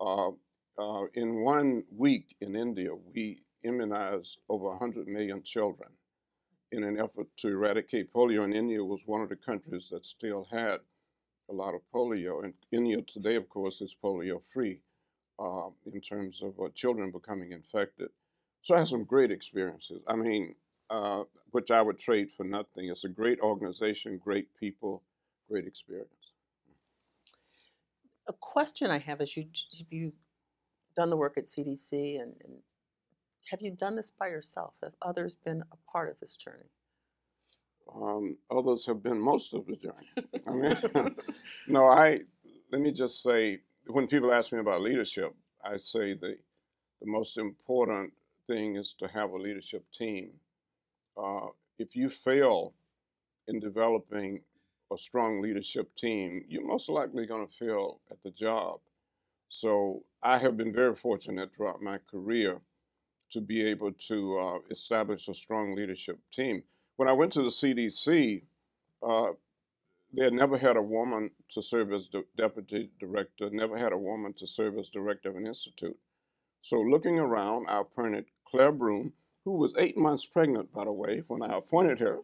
Uh, 0.00 0.30
uh, 0.76 1.04
in 1.14 1.40
one 1.40 1.84
week 1.96 2.34
in 2.40 2.54
India, 2.54 2.90
we 2.94 3.38
immunized 3.64 4.40
over 4.48 4.66
100 4.66 5.08
million 5.08 5.42
children 5.42 5.90
in 6.70 6.84
an 6.84 6.98
effort 6.98 7.28
to 7.38 7.48
eradicate 7.48 8.12
polio. 8.12 8.44
And 8.44 8.54
India 8.54 8.82
was 8.84 9.06
one 9.06 9.20
of 9.20 9.28
the 9.28 9.36
countries 9.36 9.88
that 9.90 10.04
still 10.04 10.46
had 10.50 10.78
a 11.48 11.52
lot 11.52 11.74
of 11.74 11.80
polio. 11.92 12.44
And 12.44 12.54
India 12.72 13.00
today, 13.02 13.36
of 13.36 13.48
course, 13.48 13.80
is 13.80 13.94
polio 13.94 14.44
free 14.44 14.80
uh, 15.38 15.68
in 15.92 16.00
terms 16.00 16.42
of 16.42 16.58
uh, 16.60 16.68
children 16.74 17.10
becoming 17.10 17.52
infected. 17.52 18.08
So 18.62 18.74
I 18.74 18.78
had 18.78 18.88
some 18.88 19.04
great 19.04 19.30
experiences. 19.30 20.00
I 20.06 20.16
mean, 20.16 20.54
uh, 20.90 21.24
which 21.50 21.70
I 21.70 21.82
would 21.82 21.98
trade 21.98 22.30
for 22.32 22.44
nothing. 22.44 22.88
It's 22.88 23.04
a 23.04 23.08
great 23.08 23.40
organization, 23.40 24.18
great 24.18 24.48
people, 24.58 25.02
great 25.48 25.66
experience. 25.66 26.34
A 28.28 28.32
question 28.32 28.90
I 28.90 28.98
have 28.98 29.20
is: 29.20 29.36
you 29.36 29.46
have 29.78 29.86
you 29.90 30.12
done 30.96 31.10
the 31.10 31.16
work 31.16 31.36
at 31.36 31.44
CDC, 31.44 32.20
and, 32.22 32.34
and 32.44 32.54
have 33.50 33.60
you 33.60 33.70
done 33.72 33.96
this 33.96 34.10
by 34.10 34.28
yourself? 34.28 34.74
Have 34.82 34.94
others 35.02 35.34
been 35.34 35.62
a 35.72 35.90
part 35.90 36.10
of 36.10 36.18
this 36.20 36.36
journey? 36.36 36.70
Um, 37.94 38.36
others 38.50 38.86
have 38.86 39.02
been 39.02 39.20
most 39.20 39.54
of 39.54 39.66
the 39.66 39.76
journey. 39.76 40.28
I 40.46 40.52
mean, 40.52 41.16
no, 41.68 41.86
I 41.86 42.20
let 42.72 42.80
me 42.80 42.90
just 42.90 43.22
say 43.22 43.60
when 43.86 44.06
people 44.06 44.32
ask 44.32 44.52
me 44.52 44.58
about 44.58 44.80
leadership, 44.80 45.34
I 45.64 45.76
say 45.76 46.14
the 46.14 46.36
the 47.00 47.06
most 47.06 47.36
important 47.38 48.12
thing 48.46 48.76
is 48.76 48.94
to 48.94 49.08
have 49.08 49.30
a 49.30 49.36
leadership 49.36 49.84
team. 49.92 50.30
Uh, 51.16 51.48
if 51.78 51.94
you 51.94 52.08
fail 52.08 52.74
in 53.46 53.60
developing 53.60 54.40
a 54.92 54.96
strong 54.96 55.42
leadership 55.42 55.94
team, 55.96 56.44
you're 56.48 56.66
most 56.66 56.88
likely 56.88 57.26
going 57.26 57.46
to 57.46 57.52
fail 57.52 58.00
at 58.10 58.22
the 58.22 58.30
job. 58.30 58.80
So 59.48 60.02
I 60.22 60.38
have 60.38 60.56
been 60.56 60.72
very 60.72 60.94
fortunate 60.94 61.54
throughout 61.54 61.82
my 61.82 61.98
career 62.10 62.60
to 63.34 63.40
be 63.40 63.62
able 63.68 63.92
to 63.92 64.38
uh, 64.38 64.58
establish 64.70 65.28
a 65.28 65.34
strong 65.34 65.74
leadership 65.74 66.18
team. 66.32 66.62
When 66.96 67.08
I 67.08 67.12
went 67.12 67.32
to 67.32 67.42
the 67.42 67.48
CDC, 67.48 68.42
uh, 69.02 69.32
they 70.12 70.24
had 70.24 70.32
never 70.32 70.56
had 70.56 70.76
a 70.76 70.82
woman 70.82 71.32
to 71.48 71.60
serve 71.60 71.92
as 71.92 72.08
the 72.08 72.24
deputy 72.36 72.90
director, 73.00 73.50
never 73.50 73.76
had 73.76 73.92
a 73.92 73.98
woman 73.98 74.32
to 74.34 74.46
serve 74.46 74.78
as 74.78 74.88
director 74.88 75.30
of 75.30 75.36
an 75.36 75.46
institute. 75.48 75.98
So 76.60 76.80
looking 76.80 77.18
around, 77.18 77.66
I 77.68 77.80
appointed 77.80 78.26
Claire 78.46 78.70
Broome, 78.70 79.12
who 79.44 79.56
was 79.56 79.74
eight 79.76 79.98
months 79.98 80.24
pregnant, 80.24 80.72
by 80.72 80.84
the 80.84 80.92
way, 80.92 81.24
when 81.26 81.42
I 81.42 81.58
appointed 81.58 81.98
her 81.98 82.20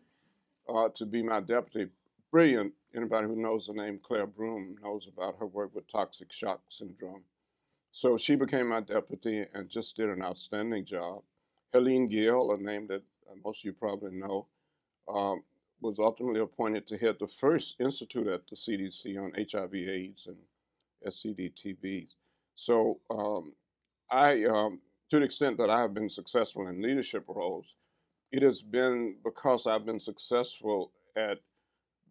uh, 0.68 0.90
to 0.94 1.04
be 1.04 1.22
my 1.22 1.40
deputy. 1.40 1.90
Brilliant. 2.30 2.72
Anybody 2.94 3.26
who 3.26 3.36
knows 3.36 3.66
the 3.66 3.72
name 3.72 3.98
Claire 4.00 4.28
Broome 4.28 4.76
knows 4.80 5.08
about 5.08 5.36
her 5.40 5.46
work 5.46 5.74
with 5.74 5.88
toxic 5.88 6.32
shock 6.32 6.60
syndrome. 6.68 7.24
So 7.90 8.16
she 8.16 8.36
became 8.36 8.68
my 8.68 8.80
deputy 8.80 9.46
and 9.52 9.68
just 9.68 9.96
did 9.96 10.08
an 10.08 10.22
outstanding 10.22 10.84
job. 10.84 11.22
Helene 11.72 12.08
Gayle, 12.08 12.52
a 12.52 12.56
name 12.56 12.86
that 12.86 13.02
uh, 13.28 13.34
most 13.44 13.60
of 13.60 13.64
you 13.64 13.72
probably 13.72 14.12
know, 14.12 14.46
um, 15.12 15.42
was 15.80 15.98
ultimately 15.98 16.40
appointed 16.40 16.86
to 16.86 16.96
head 16.96 17.16
the 17.18 17.26
first 17.26 17.80
institute 17.80 18.28
at 18.28 18.46
the 18.46 18.54
CDC 18.54 19.18
on 19.18 19.32
HIV/AIDS 19.34 20.28
and 20.28 20.36
STD/TB. 21.04 22.14
So 22.54 23.00
um, 23.10 23.54
I, 24.10 24.44
um, 24.44 24.80
to 25.08 25.18
the 25.18 25.24
extent 25.24 25.58
that 25.58 25.70
I 25.70 25.80
have 25.80 25.94
been 25.94 26.08
successful 26.08 26.68
in 26.68 26.82
leadership 26.82 27.24
roles, 27.26 27.76
it 28.30 28.42
has 28.42 28.62
been 28.62 29.16
because 29.24 29.66
I've 29.66 29.86
been 29.86 30.00
successful 30.00 30.92
at 31.16 31.40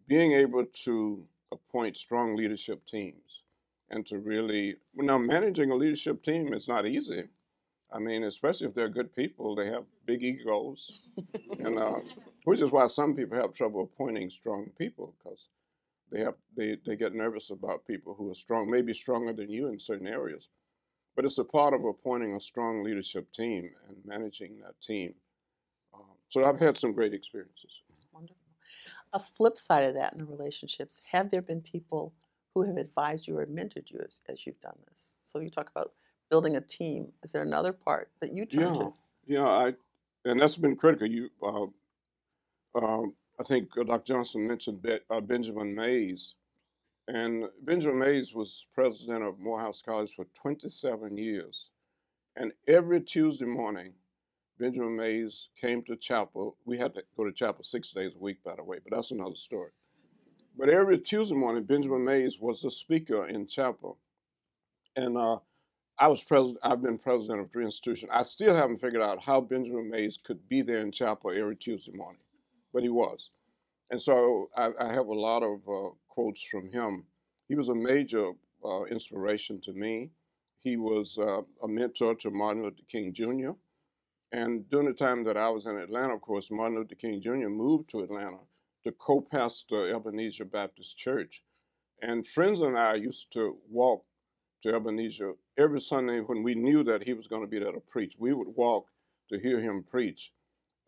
being 0.06 0.32
able 0.32 0.66
to 0.66 1.24
appoint 1.52 1.96
strong 1.96 2.36
leadership 2.36 2.84
teams 2.84 3.44
and 3.90 4.06
to 4.06 4.18
really 4.18 4.76
now 4.94 5.18
managing 5.18 5.70
a 5.70 5.74
leadership 5.74 6.22
team 6.22 6.52
is 6.52 6.68
not 6.68 6.86
easy. 6.86 7.24
I 7.92 7.98
mean, 7.98 8.22
especially 8.22 8.68
if 8.68 8.74
they're 8.74 8.88
good 8.88 9.14
people, 9.14 9.54
they 9.54 9.66
have 9.66 9.84
big 10.06 10.22
egos, 10.22 11.02
and 11.58 11.78
uh, 11.78 11.98
which 12.44 12.62
is 12.62 12.70
why 12.70 12.86
some 12.86 13.16
people 13.16 13.36
have 13.36 13.52
trouble 13.52 13.82
appointing 13.82 14.30
strong 14.30 14.70
people 14.78 15.14
because 15.18 15.50
they 16.12 16.20
have 16.20 16.34
they, 16.56 16.76
they 16.86 16.96
get 16.96 17.14
nervous 17.14 17.50
about 17.50 17.86
people 17.86 18.14
who 18.14 18.30
are 18.30 18.34
strong, 18.34 18.70
maybe 18.70 18.92
stronger 18.92 19.32
than 19.32 19.50
you 19.50 19.68
in 19.68 19.78
certain 19.78 20.06
areas. 20.06 20.48
But 21.16 21.24
it's 21.24 21.38
a 21.38 21.44
part 21.44 21.74
of 21.74 21.84
appointing 21.84 22.34
a 22.36 22.40
strong 22.40 22.84
leadership 22.84 23.32
team 23.32 23.70
and 23.88 23.96
managing 24.04 24.58
that 24.60 24.80
team. 24.80 25.14
Um, 25.92 26.14
so 26.28 26.44
I've 26.44 26.60
had 26.60 26.78
some 26.78 26.92
great 26.92 27.12
experiences. 27.12 27.82
Wonderful. 28.12 28.36
A 29.12 29.18
flip 29.18 29.58
side 29.58 29.82
of 29.82 29.94
that 29.94 30.12
in 30.12 30.20
the 30.20 30.24
relationships, 30.24 31.00
have 31.10 31.30
there 31.30 31.42
been 31.42 31.60
people 31.60 32.14
who 32.54 32.62
have 32.62 32.76
advised 32.76 33.26
you 33.26 33.38
or 33.38 33.46
mentored 33.46 33.90
you 33.90 34.00
as, 34.04 34.22
as 34.28 34.46
you've 34.46 34.60
done 34.60 34.78
this? 34.88 35.16
So 35.22 35.40
you 35.40 35.50
talk 35.50 35.70
about 35.70 35.92
building 36.30 36.56
a 36.56 36.60
team. 36.60 37.12
Is 37.22 37.32
there 37.32 37.42
another 37.42 37.72
part 37.72 38.10
that 38.20 38.32
you 38.32 38.46
turn 38.46 38.74
yeah, 38.74 38.80
to? 38.80 38.92
Yeah, 39.26 39.46
I, 39.46 39.74
and 40.24 40.40
that's 40.40 40.56
been 40.56 40.76
critical. 40.76 41.08
You, 41.08 41.30
uh, 41.42 41.66
um, 42.78 43.14
I 43.38 43.42
think 43.44 43.76
uh, 43.76 43.84
Dr. 43.84 44.14
Johnson 44.14 44.46
mentioned 44.46 44.86
uh, 45.10 45.20
Benjamin 45.20 45.74
Mays, 45.74 46.34
and 47.08 47.44
Benjamin 47.62 47.98
Mays 47.98 48.34
was 48.34 48.66
president 48.74 49.24
of 49.24 49.38
Morehouse 49.38 49.82
College 49.82 50.12
for 50.14 50.26
27 50.34 51.16
years. 51.16 51.70
And 52.36 52.52
every 52.68 53.00
Tuesday 53.00 53.46
morning, 53.46 53.94
Benjamin 54.58 54.96
Mays 54.96 55.50
came 55.60 55.82
to 55.84 55.96
chapel. 55.96 56.56
We 56.64 56.78
had 56.78 56.94
to 56.94 57.02
go 57.16 57.24
to 57.24 57.32
chapel 57.32 57.64
six 57.64 57.90
days 57.92 58.14
a 58.14 58.18
week, 58.18 58.44
by 58.44 58.54
the 58.54 58.62
way, 58.62 58.78
but 58.82 58.94
that's 58.94 59.10
another 59.10 59.34
story. 59.34 59.70
But 60.60 60.68
every 60.68 60.98
Tuesday 60.98 61.34
morning, 61.34 61.64
Benjamin 61.64 62.04
Mays 62.04 62.38
was 62.38 62.60
the 62.60 62.70
speaker 62.70 63.26
in 63.26 63.46
chapel. 63.46 63.96
And 64.94 65.16
uh, 65.16 65.38
I 65.98 66.08
was 66.08 66.22
president, 66.22 66.58
I've 66.62 66.82
been 66.82 66.98
president 66.98 67.40
of 67.40 67.50
three 67.50 67.64
institutions. 67.64 68.10
I 68.12 68.24
still 68.24 68.54
haven't 68.54 68.82
figured 68.82 69.00
out 69.00 69.22
how 69.22 69.40
Benjamin 69.40 69.88
Mays 69.88 70.18
could 70.18 70.46
be 70.50 70.60
there 70.60 70.80
in 70.80 70.92
chapel 70.92 71.30
every 71.34 71.56
Tuesday 71.56 71.92
morning, 71.92 72.20
but 72.74 72.82
he 72.82 72.90
was. 72.90 73.30
And 73.90 73.98
so 73.98 74.50
I, 74.54 74.68
I 74.78 74.92
have 74.92 75.06
a 75.06 75.14
lot 75.14 75.42
of 75.42 75.60
uh, 75.66 75.94
quotes 76.10 76.42
from 76.42 76.70
him. 76.70 77.06
He 77.48 77.54
was 77.54 77.70
a 77.70 77.74
major 77.74 78.32
uh, 78.62 78.82
inspiration 78.82 79.62
to 79.62 79.72
me. 79.72 80.10
He 80.58 80.76
was 80.76 81.16
uh, 81.18 81.40
a 81.62 81.68
mentor 81.68 82.16
to 82.16 82.30
Martin 82.30 82.64
Luther 82.64 82.82
King 82.86 83.14
Jr. 83.14 83.52
And 84.30 84.68
during 84.68 84.88
the 84.88 84.92
time 84.92 85.24
that 85.24 85.38
I 85.38 85.48
was 85.48 85.64
in 85.64 85.78
Atlanta, 85.78 86.16
of 86.16 86.20
course, 86.20 86.50
Martin 86.50 86.76
Luther 86.76 86.96
King 86.96 87.18
Jr. 87.18 87.48
moved 87.48 87.88
to 87.92 88.00
Atlanta 88.00 88.40
to 88.84 88.92
co-pastor 88.92 89.94
Ebenezer 89.94 90.44
Baptist 90.44 90.96
Church. 90.96 91.42
And 92.02 92.26
friends 92.26 92.60
and 92.60 92.78
I 92.78 92.94
used 92.94 93.32
to 93.32 93.58
walk 93.68 94.04
to 94.62 94.74
Ebenezer 94.74 95.34
every 95.58 95.80
Sunday 95.80 96.20
when 96.20 96.42
we 96.42 96.54
knew 96.54 96.82
that 96.84 97.04
he 97.04 97.14
was 97.14 97.26
going 97.26 97.42
to 97.42 97.48
be 97.48 97.58
there 97.58 97.72
to 97.72 97.80
preach. 97.80 98.16
We 98.18 98.32
would 98.32 98.48
walk 98.56 98.88
to 99.28 99.38
hear 99.38 99.60
him 99.60 99.84
preach. 99.88 100.32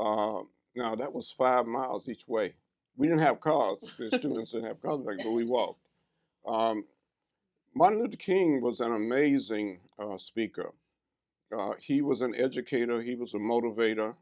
Uh, 0.00 0.40
now, 0.74 0.94
that 0.94 1.12
was 1.12 1.30
five 1.30 1.66
miles 1.66 2.08
each 2.08 2.26
way. 2.26 2.54
We 2.96 3.06
didn't 3.06 3.22
have 3.22 3.40
cars. 3.40 3.78
The 3.98 4.16
students 4.18 4.52
didn't 4.52 4.68
have 4.68 4.82
cars 4.82 5.00
back, 5.00 5.18
but 5.18 5.32
we 5.32 5.44
walked. 5.44 5.86
Um, 6.46 6.84
Martin 7.74 8.00
Luther 8.00 8.16
King 8.16 8.60
was 8.60 8.80
an 8.80 8.92
amazing 8.92 9.80
uh, 9.98 10.18
speaker. 10.18 10.72
Uh, 11.56 11.74
he 11.78 12.00
was 12.00 12.22
an 12.22 12.34
educator, 12.34 13.02
he 13.02 13.14
was 13.14 13.34
a 13.34 13.38
motivator, 13.38 14.16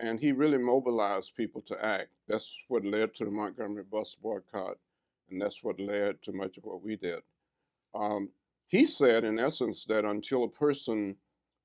and 0.00 0.18
he 0.18 0.32
really 0.32 0.58
mobilized 0.58 1.36
people 1.36 1.60
to 1.62 1.84
act. 1.84 2.08
That's 2.28 2.62
what 2.68 2.84
led 2.84 3.14
to 3.14 3.24
the 3.24 3.30
Montgomery 3.30 3.84
bus 3.84 4.14
boycott, 4.14 4.76
and 5.30 5.40
that's 5.40 5.62
what 5.62 5.80
led 5.80 6.22
to 6.22 6.32
much 6.32 6.58
of 6.58 6.64
what 6.64 6.82
we 6.82 6.96
did. 6.96 7.20
Um, 7.94 8.30
he 8.68 8.86
said, 8.86 9.24
in 9.24 9.38
essence, 9.38 9.84
that 9.86 10.04
until 10.04 10.44
a 10.44 10.48
person 10.48 11.16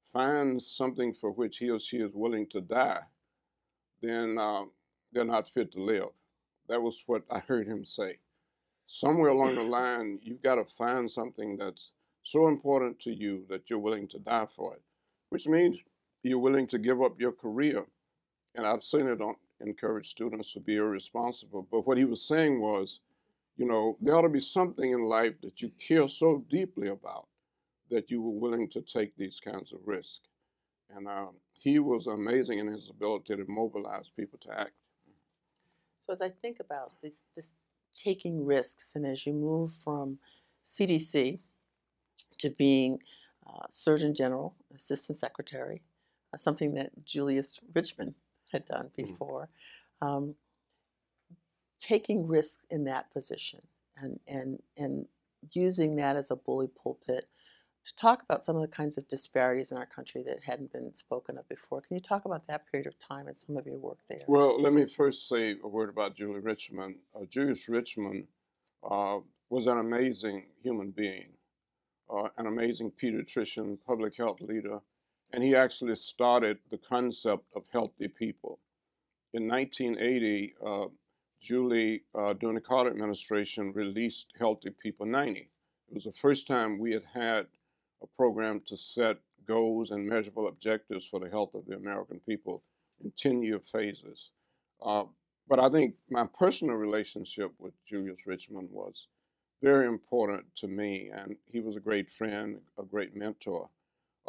finds 0.06 0.70
something 0.70 1.14
for 1.14 1.32
which 1.32 1.58
he 1.58 1.70
or 1.70 1.80
she 1.80 1.98
is 1.98 2.16
willing 2.16 2.48
to 2.48 2.62
die, 2.62 3.02
then 4.02 4.38
uh, 4.38 4.64
they're 5.12 5.26
not 5.26 5.50
fit 5.50 5.72
to 5.72 5.82
live. 5.82 6.10
That 6.68 6.82
was 6.82 7.04
what 7.08 7.24
I 7.32 7.40
heard 7.40 7.68
him 7.68 7.86
say. 7.86 8.20
Somewhere 8.86 9.30
along 9.30 9.56
the 9.56 9.64
line, 9.64 10.20
you've 10.22 10.42
got 10.42 10.56
to 10.56 10.66
find 10.66 11.10
something 11.10 11.58
that's 11.58 11.94
so 12.22 12.48
important 12.48 13.00
to 13.00 13.12
you 13.12 13.46
that 13.50 13.70
you're 13.70 13.80
willing 13.80 14.08
to 14.10 14.20
die 14.20 14.46
for 14.46 14.76
it, 14.76 14.82
which 15.30 15.48
means 15.48 15.78
you're 16.24 16.40
willing 16.40 16.68
to 16.68 16.78
give 16.78 17.02
up 17.02 17.20
your 17.20 17.32
career. 17.32 17.86
And 18.56 18.66
I 18.66 18.78
certainly 18.80 19.16
don't 19.16 19.38
encourage 19.62 20.10
students 20.10 20.54
to 20.54 20.60
be 20.60 20.78
irresponsible. 20.78 21.68
But 21.72 21.86
what 21.86 21.98
he 21.98 22.06
was 22.06 22.22
saying 22.22 22.60
was, 22.60 23.02
you 23.58 23.66
know, 23.66 23.98
there 24.02 24.16
ought 24.16 24.22
to 24.24 24.30
be 24.30 24.40
something 24.40 24.92
in 24.92 25.02
life 25.04 25.40
that 25.42 25.62
you 25.62 25.72
care 25.80 26.08
so 26.08 26.44
deeply 26.50 26.88
about 26.88 27.28
that 27.90 28.10
you 28.10 28.22
were 28.22 28.40
willing 28.40 28.68
to 28.70 28.82
take 28.82 29.16
these 29.16 29.40
kinds 29.40 29.74
of 29.74 29.80
risks. 29.86 30.22
And 30.96 31.08
uh, 31.08 31.28
he 31.54 31.80
was 31.80 32.08
amazing 32.08 32.60
in 32.60 32.68
his 32.68 32.90
ability 32.90 33.36
to 33.36 33.46
mobilize 33.48 34.10
people 34.10 34.40
to 34.40 34.60
act. 34.60 34.72
So 36.00 36.14
as 36.14 36.22
I 36.22 36.30
think 36.30 36.60
about 36.60 36.94
this, 37.04 37.16
this 37.36 37.56
taking 37.94 38.46
risks, 38.46 38.96
and 38.96 39.06
as 39.06 39.26
you 39.26 39.34
move 39.34 39.72
from 39.84 40.18
CDC 40.66 41.40
to 42.38 42.50
being 42.52 43.00
uh, 43.46 43.66
Surgeon 43.70 44.16
General, 44.16 44.56
Assistant 44.74 45.20
Secretary, 45.20 45.82
uh, 46.34 46.38
something 46.38 46.74
that 46.76 46.92
Julius 47.06 47.60
Richmond 47.74 48.16
had 48.52 48.66
done 48.66 48.90
Mm-hmm. 48.98 49.12
before, 49.12 49.50
um, 50.02 50.36
taking 51.80 52.28
risks 52.28 52.64
in 52.70 52.84
that 52.86 53.12
position 53.14 53.60
and, 53.98 54.20
and, 54.28 54.62
and 54.78 55.06
using 55.54 55.96
that 55.96 56.16
as 56.16 56.32
a 56.32 56.36
bully 56.36 56.68
pulpit 56.68 57.28
to 57.86 57.96
talk 57.96 58.22
about 58.24 58.44
some 58.44 58.56
of 58.56 58.62
the 58.62 58.68
kinds 58.68 58.98
of 58.98 59.08
disparities 59.08 59.72
in 59.72 59.78
our 59.78 59.86
country 59.86 60.22
that 60.24 60.44
hadn't 60.44 60.72
been 60.72 60.94
spoken 60.94 61.38
of 61.38 61.48
before. 61.48 61.82
Can 61.82 61.96
you 61.96 62.02
talk 62.02 62.26
about 62.26 62.46
that 62.48 62.70
period 62.70 62.88
of 62.88 63.00
time 63.00 63.28
and 63.28 63.38
some 63.38 63.56
of 63.58 63.66
your 63.66 63.78
work 63.78 64.00
there? 64.10 64.24
Well, 64.28 64.62
let 64.62 64.74
me 64.74 64.86
first 64.86 65.30
say 65.30 65.56
a 65.64 65.68
word 65.68 65.90
about 65.90 66.16
Julie 66.16 66.42
Richmond. 66.42 66.96
Uh, 67.16 67.26
Julius 67.26 67.70
Richmond 67.70 68.28
uh, 68.90 69.20
was 69.50 69.68
an 69.68 69.78
amazing 69.78 70.48
human 70.62 70.92
being, 70.92 71.32
uh, 72.14 72.28
an 72.38 72.48
amazing 72.48 72.92
pediatrician, 73.02 73.78
public 73.88 74.18
health 74.18 74.42
leader, 74.42 74.80
and 75.32 75.44
he 75.44 75.56
actually 75.56 75.96
started 75.96 76.58
the 76.70 76.78
concept 76.78 77.46
of 77.56 77.66
healthy 77.72 78.08
people. 78.08 78.60
In 79.34 79.48
1980, 79.48 80.56
uh, 80.66 80.86
Julie, 81.40 82.04
uh, 82.16 82.34
during 82.34 82.56
the 82.56 82.62
Carter 82.62 82.90
administration, 82.90 83.72
released 83.74 84.34
Healthy 84.38 84.72
People 84.72 85.06
90. 85.06 85.40
It 85.40 85.94
was 85.94 86.04
the 86.04 86.12
first 86.12 86.48
time 86.48 86.80
we 86.80 86.92
had 86.92 87.06
had 87.14 87.48
a 88.02 88.08
program 88.08 88.62
to 88.68 88.76
set 88.76 89.18
goals 89.46 89.92
and 89.92 90.08
measurable 90.08 90.48
objectives 90.48 91.08
for 91.08 91.20
the 91.20 91.30
health 91.30 91.54
of 91.54 91.66
the 91.66 91.76
American 91.76 92.20
people 92.20 92.64
in 93.04 93.12
10 93.12 93.42
year 93.42 93.60
phases. 93.60 94.32
Uh, 94.84 95.04
but 95.48 95.60
I 95.60 95.70
think 95.70 95.96
my 96.10 96.28
personal 96.38 96.76
relationship 96.76 97.52
with 97.58 97.74
Julius 97.86 98.28
Richmond 98.28 98.70
was 98.72 99.08
very 99.62 99.88
important 99.88 100.46
to 100.58 100.68
me, 100.68 101.10
and 101.14 101.36
he 101.46 101.60
was 101.60 101.76
a 101.76 101.82
great 101.82 102.12
friend, 102.12 102.60
a 102.78 102.84
great 102.84 103.16
mentor, 103.16 103.70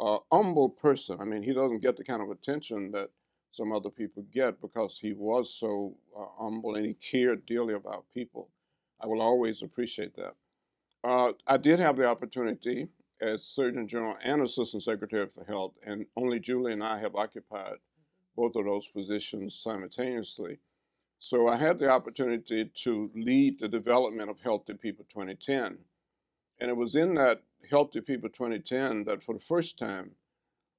uh, 0.01 0.17
humble 0.31 0.69
person. 0.69 1.17
I 1.21 1.25
mean, 1.25 1.43
he 1.43 1.53
doesn't 1.53 1.81
get 1.81 1.95
the 1.95 2.03
kind 2.03 2.21
of 2.21 2.31
attention 2.31 2.91
that 2.91 3.11
some 3.51 3.71
other 3.71 3.89
people 3.89 4.25
get 4.31 4.59
because 4.59 4.97
he 4.97 5.13
was 5.13 5.53
so 5.53 5.95
uh, 6.17 6.25
humble 6.39 6.75
and 6.75 6.85
he 6.85 6.93
cared 6.95 7.45
dearly 7.45 7.75
about 7.75 8.05
people. 8.13 8.49
I 8.99 9.07
will 9.07 9.21
always 9.21 9.61
appreciate 9.61 10.15
that. 10.15 10.33
Uh, 11.03 11.33
I 11.47 11.57
did 11.57 11.79
have 11.79 11.97
the 11.97 12.05
opportunity 12.05 12.87
as 13.21 13.43
Surgeon 13.43 13.87
General 13.87 14.17
and 14.23 14.41
Assistant 14.41 14.83
Secretary 14.83 15.27
for 15.27 15.43
Health, 15.45 15.73
and 15.85 16.05
only 16.15 16.39
Julie 16.39 16.73
and 16.73 16.83
I 16.83 16.99
have 16.99 17.15
occupied 17.15 17.75
both 18.35 18.55
of 18.55 18.65
those 18.65 18.87
positions 18.87 19.55
simultaneously. 19.55 20.59
So 21.19 21.47
I 21.47 21.57
had 21.57 21.77
the 21.77 21.89
opportunity 21.89 22.65
to 22.65 23.11
lead 23.13 23.59
the 23.59 23.67
development 23.67 24.31
of 24.31 24.39
Healthy 24.39 24.73
People 24.75 25.05
2010. 25.11 25.77
And 26.59 26.69
it 26.69 26.77
was 26.77 26.95
in 26.95 27.13
that 27.15 27.43
Healthy 27.69 28.01
People 28.01 28.29
2010 28.29 29.05
that 29.05 29.23
for 29.23 29.33
the 29.33 29.39
first 29.39 29.77
time 29.77 30.11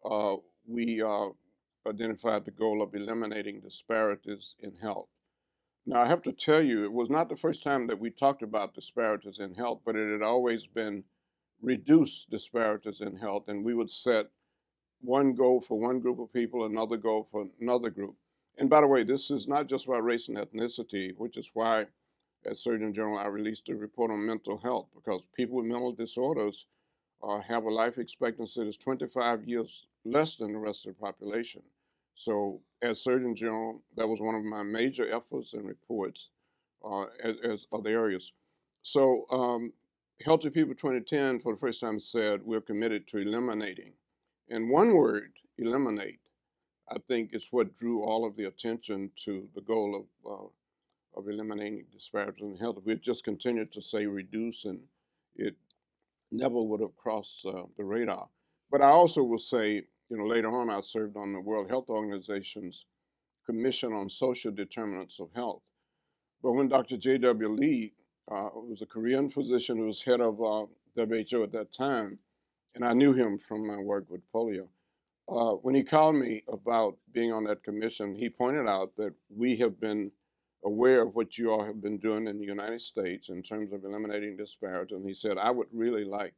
uh, 0.04 0.36
we 0.66 1.02
uh, 1.02 1.28
identified 1.88 2.44
the 2.44 2.50
goal 2.50 2.82
of 2.82 2.94
eliminating 2.94 3.60
disparities 3.60 4.54
in 4.60 4.74
health. 4.76 5.08
Now, 5.84 6.02
I 6.02 6.06
have 6.06 6.22
to 6.22 6.32
tell 6.32 6.62
you, 6.62 6.84
it 6.84 6.92
was 6.92 7.10
not 7.10 7.28
the 7.28 7.36
first 7.36 7.62
time 7.62 7.88
that 7.88 7.98
we 7.98 8.10
talked 8.10 8.42
about 8.42 8.74
disparities 8.74 9.40
in 9.40 9.54
health, 9.54 9.80
but 9.84 9.96
it 9.96 10.12
had 10.12 10.22
always 10.22 10.66
been 10.66 11.04
reduce 11.60 12.24
disparities 12.24 13.00
in 13.00 13.16
health, 13.16 13.48
and 13.48 13.64
we 13.64 13.74
would 13.74 13.90
set 13.90 14.30
one 15.00 15.34
goal 15.34 15.60
for 15.60 15.78
one 15.78 16.00
group 16.00 16.20
of 16.20 16.32
people, 16.32 16.64
another 16.64 16.96
goal 16.96 17.26
for 17.30 17.46
another 17.60 17.90
group. 17.90 18.16
And 18.58 18.70
by 18.70 18.80
the 18.80 18.86
way, 18.86 19.02
this 19.02 19.30
is 19.30 19.48
not 19.48 19.66
just 19.66 19.86
about 19.86 20.04
race 20.04 20.28
and 20.28 20.38
ethnicity, 20.38 21.12
which 21.16 21.36
is 21.36 21.50
why, 21.54 21.86
as 22.44 22.60
Surgeon 22.60 22.92
General, 22.92 23.18
I 23.18 23.28
released 23.28 23.68
a 23.68 23.76
report 23.76 24.10
on 24.10 24.26
mental 24.26 24.58
health 24.58 24.88
because 24.94 25.26
people 25.34 25.56
with 25.56 25.66
mental 25.66 25.92
disorders 25.92 26.66
uh, 27.22 27.40
have 27.40 27.64
a 27.64 27.70
life 27.70 27.98
expectancy 27.98 28.64
that's 28.64 28.76
25 28.76 29.48
years 29.48 29.88
less 30.04 30.36
than 30.36 30.52
the 30.52 30.58
rest 30.58 30.86
of 30.86 30.94
the 30.94 31.00
population. 31.00 31.62
So, 32.14 32.60
as 32.82 33.00
Surgeon 33.00 33.34
General, 33.34 33.80
that 33.96 34.08
was 34.08 34.20
one 34.20 34.34
of 34.34 34.44
my 34.44 34.62
major 34.62 35.10
efforts 35.12 35.54
and 35.54 35.64
reports 35.64 36.30
uh, 36.84 37.04
as, 37.22 37.40
as 37.40 37.66
other 37.72 37.90
areas. 37.90 38.32
So, 38.82 39.24
um, 39.30 39.72
Healthy 40.24 40.50
People 40.50 40.74
2010, 40.74 41.40
for 41.40 41.52
the 41.52 41.58
first 41.58 41.80
time, 41.80 41.98
said 41.98 42.42
we're 42.44 42.60
committed 42.60 43.08
to 43.08 43.18
eliminating. 43.18 43.92
And 44.48 44.68
one 44.68 44.94
word, 44.94 45.32
eliminate, 45.58 46.20
I 46.90 46.96
think 47.08 47.34
is 47.34 47.48
what 47.50 47.74
drew 47.74 48.02
all 48.02 48.26
of 48.26 48.36
the 48.36 48.44
attention 48.44 49.10
to 49.24 49.48
the 49.54 49.62
goal 49.62 50.06
of, 50.24 50.32
uh, 50.32 50.48
of 51.22 51.28
eliminating 51.28 51.84
disparities 51.92 52.42
in 52.42 52.56
health. 52.56 52.78
If 52.78 52.84
we 52.84 52.94
just 52.96 53.24
continued 53.24 53.72
to 53.72 53.80
say 53.80 54.06
reduce, 54.06 54.64
and 54.64 54.80
it 55.36 55.56
never 56.30 56.60
would 56.60 56.80
have 56.80 56.96
crossed 56.96 57.46
uh, 57.46 57.64
the 57.76 57.84
radar. 57.84 58.28
But 58.70 58.82
I 58.82 58.88
also 58.88 59.22
will 59.22 59.38
say, 59.38 59.82
you 60.08 60.16
know, 60.16 60.26
later 60.26 60.50
on 60.50 60.70
I 60.70 60.80
served 60.80 61.16
on 61.16 61.32
the 61.32 61.40
World 61.40 61.68
Health 61.68 61.88
Organization's 61.88 62.86
Commission 63.46 63.92
on 63.92 64.08
Social 64.08 64.50
Determinants 64.50 65.20
of 65.20 65.28
Health. 65.34 65.62
But 66.42 66.52
when 66.52 66.68
Dr. 66.68 66.96
J.W. 66.96 67.48
Lee 67.48 67.92
uh, 68.30 68.48
who 68.50 68.68
was 68.68 68.82
a 68.82 68.86
Korean 68.86 69.28
physician 69.28 69.78
who 69.78 69.86
was 69.86 70.02
head 70.02 70.20
of 70.20 70.40
uh, 70.40 70.66
WHO 70.96 71.42
at 71.42 71.52
that 71.52 71.72
time, 71.72 72.18
and 72.74 72.84
I 72.84 72.92
knew 72.92 73.12
him 73.12 73.38
from 73.38 73.66
my 73.66 73.76
work 73.76 74.06
with 74.08 74.20
polio. 74.32 74.68
Uh, 75.28 75.52
when 75.56 75.74
he 75.74 75.82
called 75.82 76.16
me 76.16 76.42
about 76.48 76.96
being 77.12 77.32
on 77.32 77.44
that 77.44 77.62
commission, 77.62 78.14
he 78.14 78.28
pointed 78.28 78.68
out 78.68 78.96
that 78.96 79.14
we 79.34 79.56
have 79.56 79.80
been 79.80 80.10
aware 80.64 81.02
of 81.02 81.14
what 81.14 81.38
you 81.38 81.50
all 81.50 81.64
have 81.64 81.82
been 81.82 81.98
doing 81.98 82.26
in 82.26 82.38
the 82.38 82.46
United 82.46 82.80
States 82.80 83.28
in 83.28 83.42
terms 83.42 83.72
of 83.72 83.84
eliminating 83.84 84.36
disparities. 84.36 84.96
And 84.96 85.06
he 85.06 85.14
said, 85.14 85.38
I 85.38 85.50
would 85.50 85.68
really 85.72 86.04
like 86.04 86.34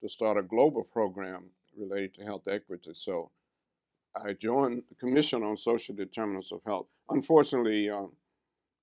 to 0.00 0.08
start 0.08 0.38
a 0.38 0.42
global 0.42 0.82
program 0.82 1.50
related 1.76 2.14
to 2.14 2.24
health 2.24 2.48
equity. 2.48 2.92
So 2.94 3.30
I 4.16 4.32
joined 4.32 4.82
the 4.88 4.94
Commission 4.96 5.42
on 5.42 5.56
Social 5.56 5.94
Determinants 5.94 6.52
of 6.52 6.62
Health. 6.64 6.86
Unfortunately, 7.08 7.90
um, 7.90 8.12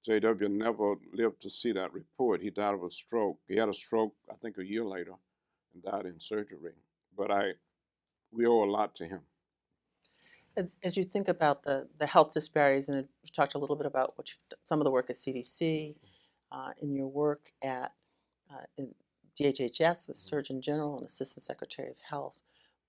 JW 0.08 0.50
never 0.50 0.96
lived 1.14 1.42
to 1.42 1.50
see 1.50 1.74
that 1.74 1.94
report. 1.94 2.42
He 2.42 2.50
died 2.50 2.76
of 2.76 2.84
a 2.84 2.90
stroke. 2.90 3.40
He 3.48 3.58
had 3.58 3.68
a 3.68 3.74
stroke, 3.74 4.14
I 4.32 4.36
think, 4.36 4.58
a 4.58 4.66
year 4.66 4.86
later 4.86 5.16
and 5.74 5.84
died 5.84 6.06
in 6.06 6.20
surgery. 6.20 6.76
But 7.18 7.32
I, 7.32 7.54
we 8.32 8.46
owe 8.46 8.64
a 8.64 8.72
lot 8.72 8.96
to 8.96 9.06
him. 9.06 9.22
As, 10.58 10.76
as 10.84 10.98
you 10.98 11.04
think 11.04 11.28
about 11.28 11.64
the, 11.64 11.88
the 12.00 12.08
health 12.08 12.34
disparities, 12.34 12.90
and 12.90 13.08
you 13.24 13.30
talked 13.32 13.54
a 13.54 13.60
little 13.60 13.76
bit 13.76 13.86
about 13.86 14.18
what 14.18 14.30
you've, 14.30 14.60
some 14.66 14.80
of 14.80 14.86
the 14.86 14.92
work 14.92 15.10
at 15.10 15.16
CDC, 15.16 15.96
uh, 16.52 16.72
in 16.82 16.96
your 16.96 17.08
work 17.08 17.52
at 17.62 17.94
uh, 18.52 18.64
in 18.78 18.94
DHHS 19.40 20.08
with 20.08 20.18
Surgeon 20.18 20.62
General 20.62 20.98
and 20.98 21.06
Assistant 21.06 21.44
Secretary 21.44 21.90
of 21.90 21.98
Health, 22.00 22.40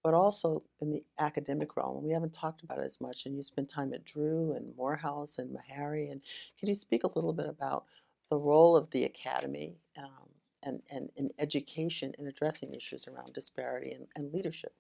but 0.02 0.14
also 0.14 0.62
in 0.81 0.90
the 0.90 1.04
academic 1.18 1.76
realm. 1.76 1.96
And 1.96 2.04
We 2.04 2.12
haven't 2.12 2.35
talked 2.35 2.62
about 2.62 2.78
it 2.78 2.85
as 2.85 3.00
much, 3.00 3.26
and 3.26 3.37
you 3.37 3.42
spent 3.42 3.68
time 3.68 3.92
at 3.92 4.04
Drew 4.04 4.52
and 4.52 4.74
Morehouse 4.76 5.38
and 5.38 5.54
Meharry. 5.54 6.11
And 6.11 6.22
can 6.59 6.68
you 6.68 6.74
speak 6.74 7.04
a 7.04 7.14
little 7.14 7.33
bit 7.33 7.46
about 7.46 7.85
the 8.31 8.38
role 8.38 8.76
of 8.76 8.90
the 8.90 9.04
academy 9.04 9.76
um, 9.98 10.28
and, 10.62 10.83
and 10.90 11.11
in 11.16 11.31
education 11.38 12.12
in 12.18 12.26
addressing 12.26 12.74
issues 12.74 13.07
around 13.09 13.35
disparity 13.35 13.92
and, 13.92 14.07
and 14.16 14.33
leadership? 14.33 14.72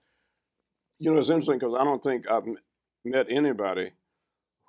You 0.98 1.12
know, 1.12 1.18
it's 1.18 1.30
interesting 1.30 1.58
because 1.58 1.74
I 1.74 1.84
don't 1.84 2.02
think 2.02 2.30
I've 2.30 2.44
met 3.10 3.26
anybody 3.30 3.92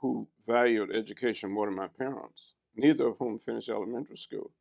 who 0.02 0.28
valued 0.48 0.96
education 0.96 1.52
more 1.52 1.68
than 1.68 1.76
my 1.76 1.88
parents, 1.88 2.56
neither 2.76 3.08
of 3.08 3.18
whom 3.18 3.40
finished 3.40 3.70
elementary 3.70 4.18
school. 4.18 4.52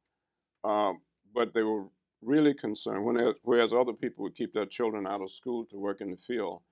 Um, 0.65 1.01
but 1.35 1.55
they 1.55 1.63
were 1.63 1.87
really 2.21 2.55
concerned, 2.55 3.05
when, 3.05 3.35
whereas 3.43 3.73
other 3.73 3.93
people 3.93 4.25
would 4.25 4.35
keep 4.35 4.53
their 4.53 4.67
children 4.67 5.07
out 5.07 5.23
of 5.23 5.31
school 5.31 5.65
to 5.67 5.79
work 5.79 6.01
in 6.01 6.11
the 6.11 6.17
field. 6.17 6.63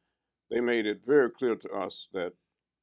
they 0.50 0.60
made 0.60 0.86
it 0.86 1.00
very 1.06 1.30
clear 1.30 1.56
to 1.56 1.70
us 1.70 2.08
that 2.12 2.32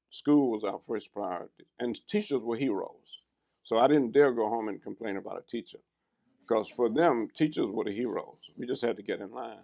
school 0.10 0.52
was 0.52 0.64
our 0.64 0.80
first 0.80 1.14
priority, 1.14 1.66
and 1.80 2.06
teachers 2.08 2.42
were 2.44 2.56
heroes. 2.56 3.22
So 3.62 3.78
I 3.80 3.88
didn't 3.88 4.12
dare 4.12 4.32
go 4.32 4.50
home 4.50 4.68
and 4.68 4.82
complain 4.82 5.18
about 5.18 5.40
a 5.40 5.50
teacher, 5.50 5.80
because 6.42 6.68
for 6.70 6.90
them, 6.90 7.30
teachers 7.34 7.68
were 7.68 7.86
the 7.86 7.92
heroes. 7.92 8.52
We 8.58 8.66
just 8.66 8.82
had 8.82 8.98
to 8.98 9.04
get 9.04 9.22
in 9.22 9.32
line. 9.32 9.58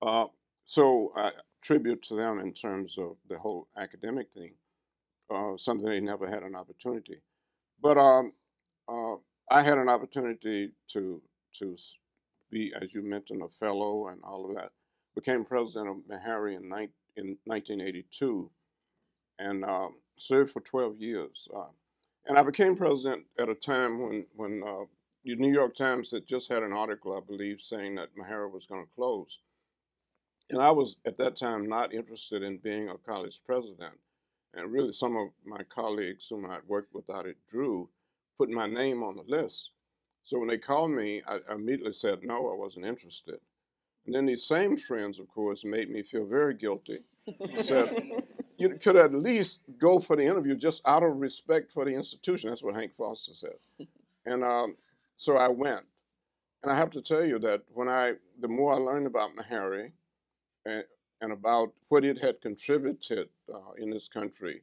Uh, 0.00 0.26
so 0.64 1.12
I 1.14 1.32
tribute 1.62 2.02
to 2.02 2.14
them 2.14 2.38
in 2.38 2.52
terms 2.52 2.98
of 2.98 3.16
the 3.28 3.38
whole 3.38 3.68
academic 3.76 4.32
thing, 4.32 4.52
uh, 5.30 5.56
something 5.56 5.88
they 5.88 6.00
never 6.00 6.28
had 6.28 6.42
an 6.42 6.54
opportunity. 6.54 7.20
But 7.82 7.98
um, 7.98 8.32
uh, 8.88 9.16
I 9.50 9.62
had 9.62 9.78
an 9.78 9.88
opportunity 9.88 10.72
to 10.88 11.22
to 11.54 11.76
be, 12.50 12.72
as 12.80 12.94
you 12.94 13.02
mentioned, 13.02 13.42
a 13.42 13.48
fellow 13.48 14.08
and 14.08 14.20
all 14.22 14.48
of 14.48 14.56
that. 14.56 14.70
Became 15.14 15.44
president 15.44 15.90
of 15.90 15.96
Meharry 16.08 16.56
in, 16.56 16.64
in 17.16 17.36
1982 17.44 18.50
and 19.38 19.64
um, 19.64 19.94
served 20.16 20.52
for 20.52 20.60
12 20.60 21.00
years. 21.00 21.48
Uh, 21.54 21.64
and 22.26 22.38
I 22.38 22.42
became 22.42 22.76
president 22.76 23.24
at 23.38 23.48
a 23.48 23.54
time 23.54 24.00
when, 24.00 24.26
when 24.36 24.62
uh, 24.64 24.84
the 25.24 25.34
New 25.36 25.52
York 25.52 25.74
Times 25.74 26.10
had 26.10 26.26
just 26.26 26.50
had 26.50 26.62
an 26.62 26.72
article, 26.72 27.16
I 27.16 27.20
believe, 27.20 27.60
saying 27.60 27.96
that 27.96 28.14
Meharry 28.16 28.50
was 28.50 28.66
going 28.66 28.84
to 28.84 28.94
close. 28.94 29.40
And 30.50 30.60
I 30.60 30.70
was 30.70 30.96
at 31.06 31.16
that 31.18 31.36
time 31.36 31.68
not 31.68 31.94
interested 31.94 32.42
in 32.42 32.58
being 32.58 32.88
a 32.88 32.98
college 32.98 33.40
president. 33.46 33.94
And 34.52 34.72
really, 34.72 34.92
some 34.92 35.16
of 35.16 35.28
my 35.44 35.62
colleagues 35.64 36.26
whom 36.28 36.44
I'd 36.44 36.66
worked 36.66 36.92
with 36.92 37.08
out 37.08 37.28
at 37.28 37.36
Drew 37.48 37.88
put 38.36 38.50
my 38.50 38.66
name 38.66 39.02
on 39.02 39.16
the 39.16 39.22
list. 39.28 39.72
So 40.22 40.38
when 40.38 40.48
they 40.48 40.58
called 40.58 40.90
me, 40.90 41.22
I 41.26 41.38
immediately 41.52 41.92
said 41.92 42.24
no, 42.24 42.50
I 42.50 42.56
wasn't 42.56 42.86
interested. 42.86 43.38
And 44.06 44.14
then 44.14 44.26
these 44.26 44.44
same 44.44 44.76
friends, 44.76 45.18
of 45.20 45.28
course, 45.28 45.64
made 45.64 45.90
me 45.90 46.02
feel 46.02 46.26
very 46.26 46.54
guilty. 46.54 47.00
said, 47.54 48.24
you 48.58 48.70
could 48.80 48.96
at 48.96 49.14
least 49.14 49.60
go 49.78 50.00
for 50.00 50.16
the 50.16 50.24
interview 50.24 50.56
just 50.56 50.82
out 50.86 51.02
of 51.02 51.16
respect 51.16 51.70
for 51.70 51.84
the 51.84 51.94
institution. 51.94 52.50
That's 52.50 52.62
what 52.62 52.74
Hank 52.74 52.94
Foster 52.94 53.34
said. 53.34 53.86
And 54.26 54.42
um, 54.42 54.76
so 55.16 55.36
I 55.36 55.48
went. 55.48 55.84
And 56.62 56.72
I 56.72 56.76
have 56.76 56.90
to 56.90 57.02
tell 57.02 57.24
you 57.24 57.38
that 57.40 57.62
when 57.72 57.88
I, 57.88 58.14
the 58.40 58.48
more 58.48 58.74
I 58.74 58.78
learned 58.78 59.06
about 59.06 59.30
Meharry 59.36 59.92
and, 60.64 60.84
about 61.32 61.72
what 61.88 62.04
it 62.04 62.18
had 62.18 62.40
contributed 62.40 63.28
uh, 63.52 63.72
in 63.76 63.90
this 63.90 64.08
country, 64.08 64.62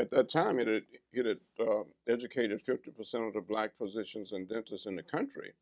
at 0.00 0.10
that 0.10 0.30
time 0.30 0.58
it 0.58 0.66
had, 0.66 0.82
it 1.12 1.26
had 1.26 1.38
uh, 1.60 1.82
educated 2.08 2.64
50% 2.64 3.28
of 3.28 3.34
the 3.34 3.42
black 3.42 3.76
physicians 3.76 4.32
and 4.32 4.48
dentists 4.48 4.86
in 4.86 4.96
the 4.96 5.02
country. 5.02 5.52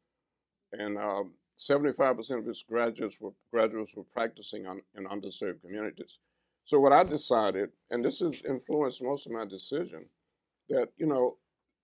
And 0.72 0.96
75% 0.96 2.30
um, 2.30 2.38
of 2.38 2.48
its 2.48 2.62
graduates 2.62 3.20
were, 3.20 3.32
graduates 3.50 3.96
were 3.96 4.04
practicing 4.04 4.66
on, 4.66 4.82
in 4.96 5.04
underserved 5.04 5.62
communities. 5.62 6.20
So 6.62 6.80
what 6.80 6.92
I 6.92 7.04
decided, 7.04 7.70
and 7.90 8.04
this 8.04 8.20
has 8.20 8.42
influenced 8.42 9.02
most 9.02 9.26
of 9.26 9.32
my 9.32 9.44
decision, 9.44 10.08
that 10.68 10.88
you 10.96 11.06
know 11.06 11.36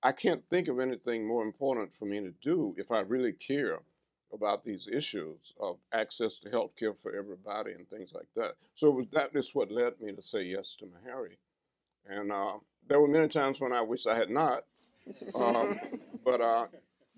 I 0.03 0.13
can't 0.13 0.43
think 0.51 0.67
of 0.67 0.81
anything 0.81 1.27
more 1.27 1.45
important 1.45 1.95
for 1.95 2.05
me 2.05 2.21
to 2.21 2.33
do 2.43 2.75
if 2.77 2.91
I 2.91 3.01
really 3.01 3.33
care 3.33 3.81
about 4.33 4.65
these 4.65 4.89
issues 4.89 5.55
of 5.61 5.79
access 5.93 6.39
to 6.41 6.51
health 6.51 6.77
care 6.77 6.95
for 6.95 7.15
everybody 7.15 7.73
and 7.73 7.89
things 7.89 8.13
like 8.15 8.29
that. 8.37 8.53
So 8.75 8.91
was, 8.91 9.07
that 9.13 9.31
is 9.35 9.55
what 9.55 9.71
led 9.71 10.01
me 10.01 10.13
to 10.13 10.23
say 10.23 10.43
yes 10.43 10.77
to 10.77 10.87
Meharry. 10.87 11.37
And 12.07 12.33
uh, 12.33 12.59
there 12.87 13.01
were 13.01 13.09
many 13.09 13.29
times 13.29 13.61
when 13.61 13.73
I 13.73 13.81
wish 13.81 14.07
I 14.07 14.17
had 14.17 14.31
not, 14.31 14.65
um, 15.35 15.79
but 16.25 16.41
uh, 16.41 16.67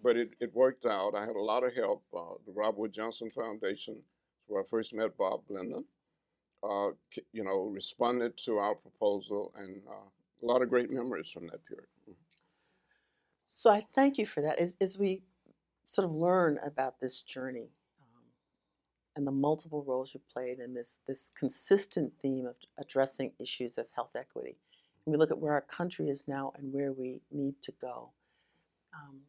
but 0.03 0.16
it, 0.18 0.35
it 0.38 0.55
worked 0.55 0.85
out. 0.85 1.14
I 1.14 1.22
had 1.22 1.37
a 1.37 1.40
lot 1.40 1.64
of 1.64 1.74
help. 1.74 2.03
Uh, 2.14 2.35
the 2.46 2.53
Robert 2.53 2.79
Wood 2.79 2.92
Johnson 2.92 3.31
Foundation 3.31 3.94
is 3.94 4.46
where 4.48 4.62
I 4.62 4.66
first 4.66 4.92
met 4.92 5.16
Bob 5.16 5.40
Blendon 5.50 5.85
uh, 6.64 6.90
you 7.33 7.44
know, 7.44 7.70
responded 7.72 8.37
to 8.38 8.59
our 8.59 8.74
proposal 8.74 9.53
and 9.57 9.83
uh, 9.88 10.09
a 10.42 10.44
lot 10.44 10.62
of 10.62 10.70
great 10.70 10.90
memories 10.90 11.31
from 11.31 11.46
that 11.46 11.64
period. 11.66 11.88
Mm-hmm. 12.03 12.12
So 13.38 13.70
I 13.70 13.87
thank 13.94 14.18
you 14.18 14.27
for 14.27 14.40
that. 14.40 14.59
As, 14.59 14.77
as 14.81 14.98
we 14.98 15.22
sort 15.85 16.05
of 16.05 16.12
learn 16.12 16.59
about 16.64 17.01
this 17.01 17.23
journey 17.23 17.70
um, 18.01 18.23
and 19.16 19.27
the 19.27 19.33
multiple 19.33 19.85
roles 19.87 20.14
you 20.14 20.20
played 20.33 20.59
in 20.59 20.75
this, 20.75 20.99
this 21.07 21.31
consistent 21.37 22.12
theme 22.20 22.47
of 22.47 22.57
addressing 22.79 23.33
issues 23.38 23.79
of 23.79 23.88
health 23.94 24.16
equity, 24.16 24.57
and 25.07 25.12
we 25.12 25.18
look 25.18 25.31
at 25.31 25.38
where 25.38 25.53
our 25.53 25.61
country 25.61 26.09
is 26.09 26.27
now 26.27 26.53
and 26.57 26.73
where 26.73 26.92
we 26.92 27.20
need 27.31 27.55
to 27.62 27.73
go, 27.81 28.12
um, 28.94 29.20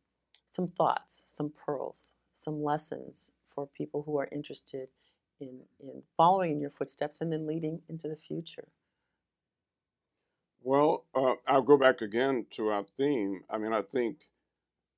some 0.46 0.68
thoughts, 0.68 1.24
some 1.28 1.52
pearls, 1.52 2.16
some 2.32 2.64
lessons 2.64 3.32
for 3.54 3.68
people 3.68 4.04
who 4.04 4.18
are 4.18 4.30
interested 4.32 4.90
in, 5.40 5.62
in 5.80 6.04
following 6.16 6.52
in 6.52 6.60
your 6.62 6.70
footsteps 6.70 7.20
and 7.22 7.32
then 7.32 7.48
leading 7.48 7.82
into 7.90 8.08
the 8.08 8.16
future? 8.16 8.68
Well, 10.64 11.06
uh, 11.14 11.36
I'll 11.48 11.62
go 11.62 11.78
back 11.78 12.02
again 12.02 12.48
to 12.52 12.70
our 12.70 12.86
theme. 12.98 13.44
I 13.50 13.58
mean, 13.58 13.74
I 13.74 13.82
think 13.82 14.30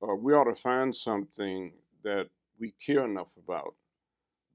uh, 0.02 0.16
we 0.16 0.34
ought 0.34 0.46
to 0.46 0.56
find 0.56 0.96
something 0.96 1.74
that 2.04 2.30
we 2.60 2.72
care 2.72 3.06
enough 3.06 3.32
about 3.38 3.76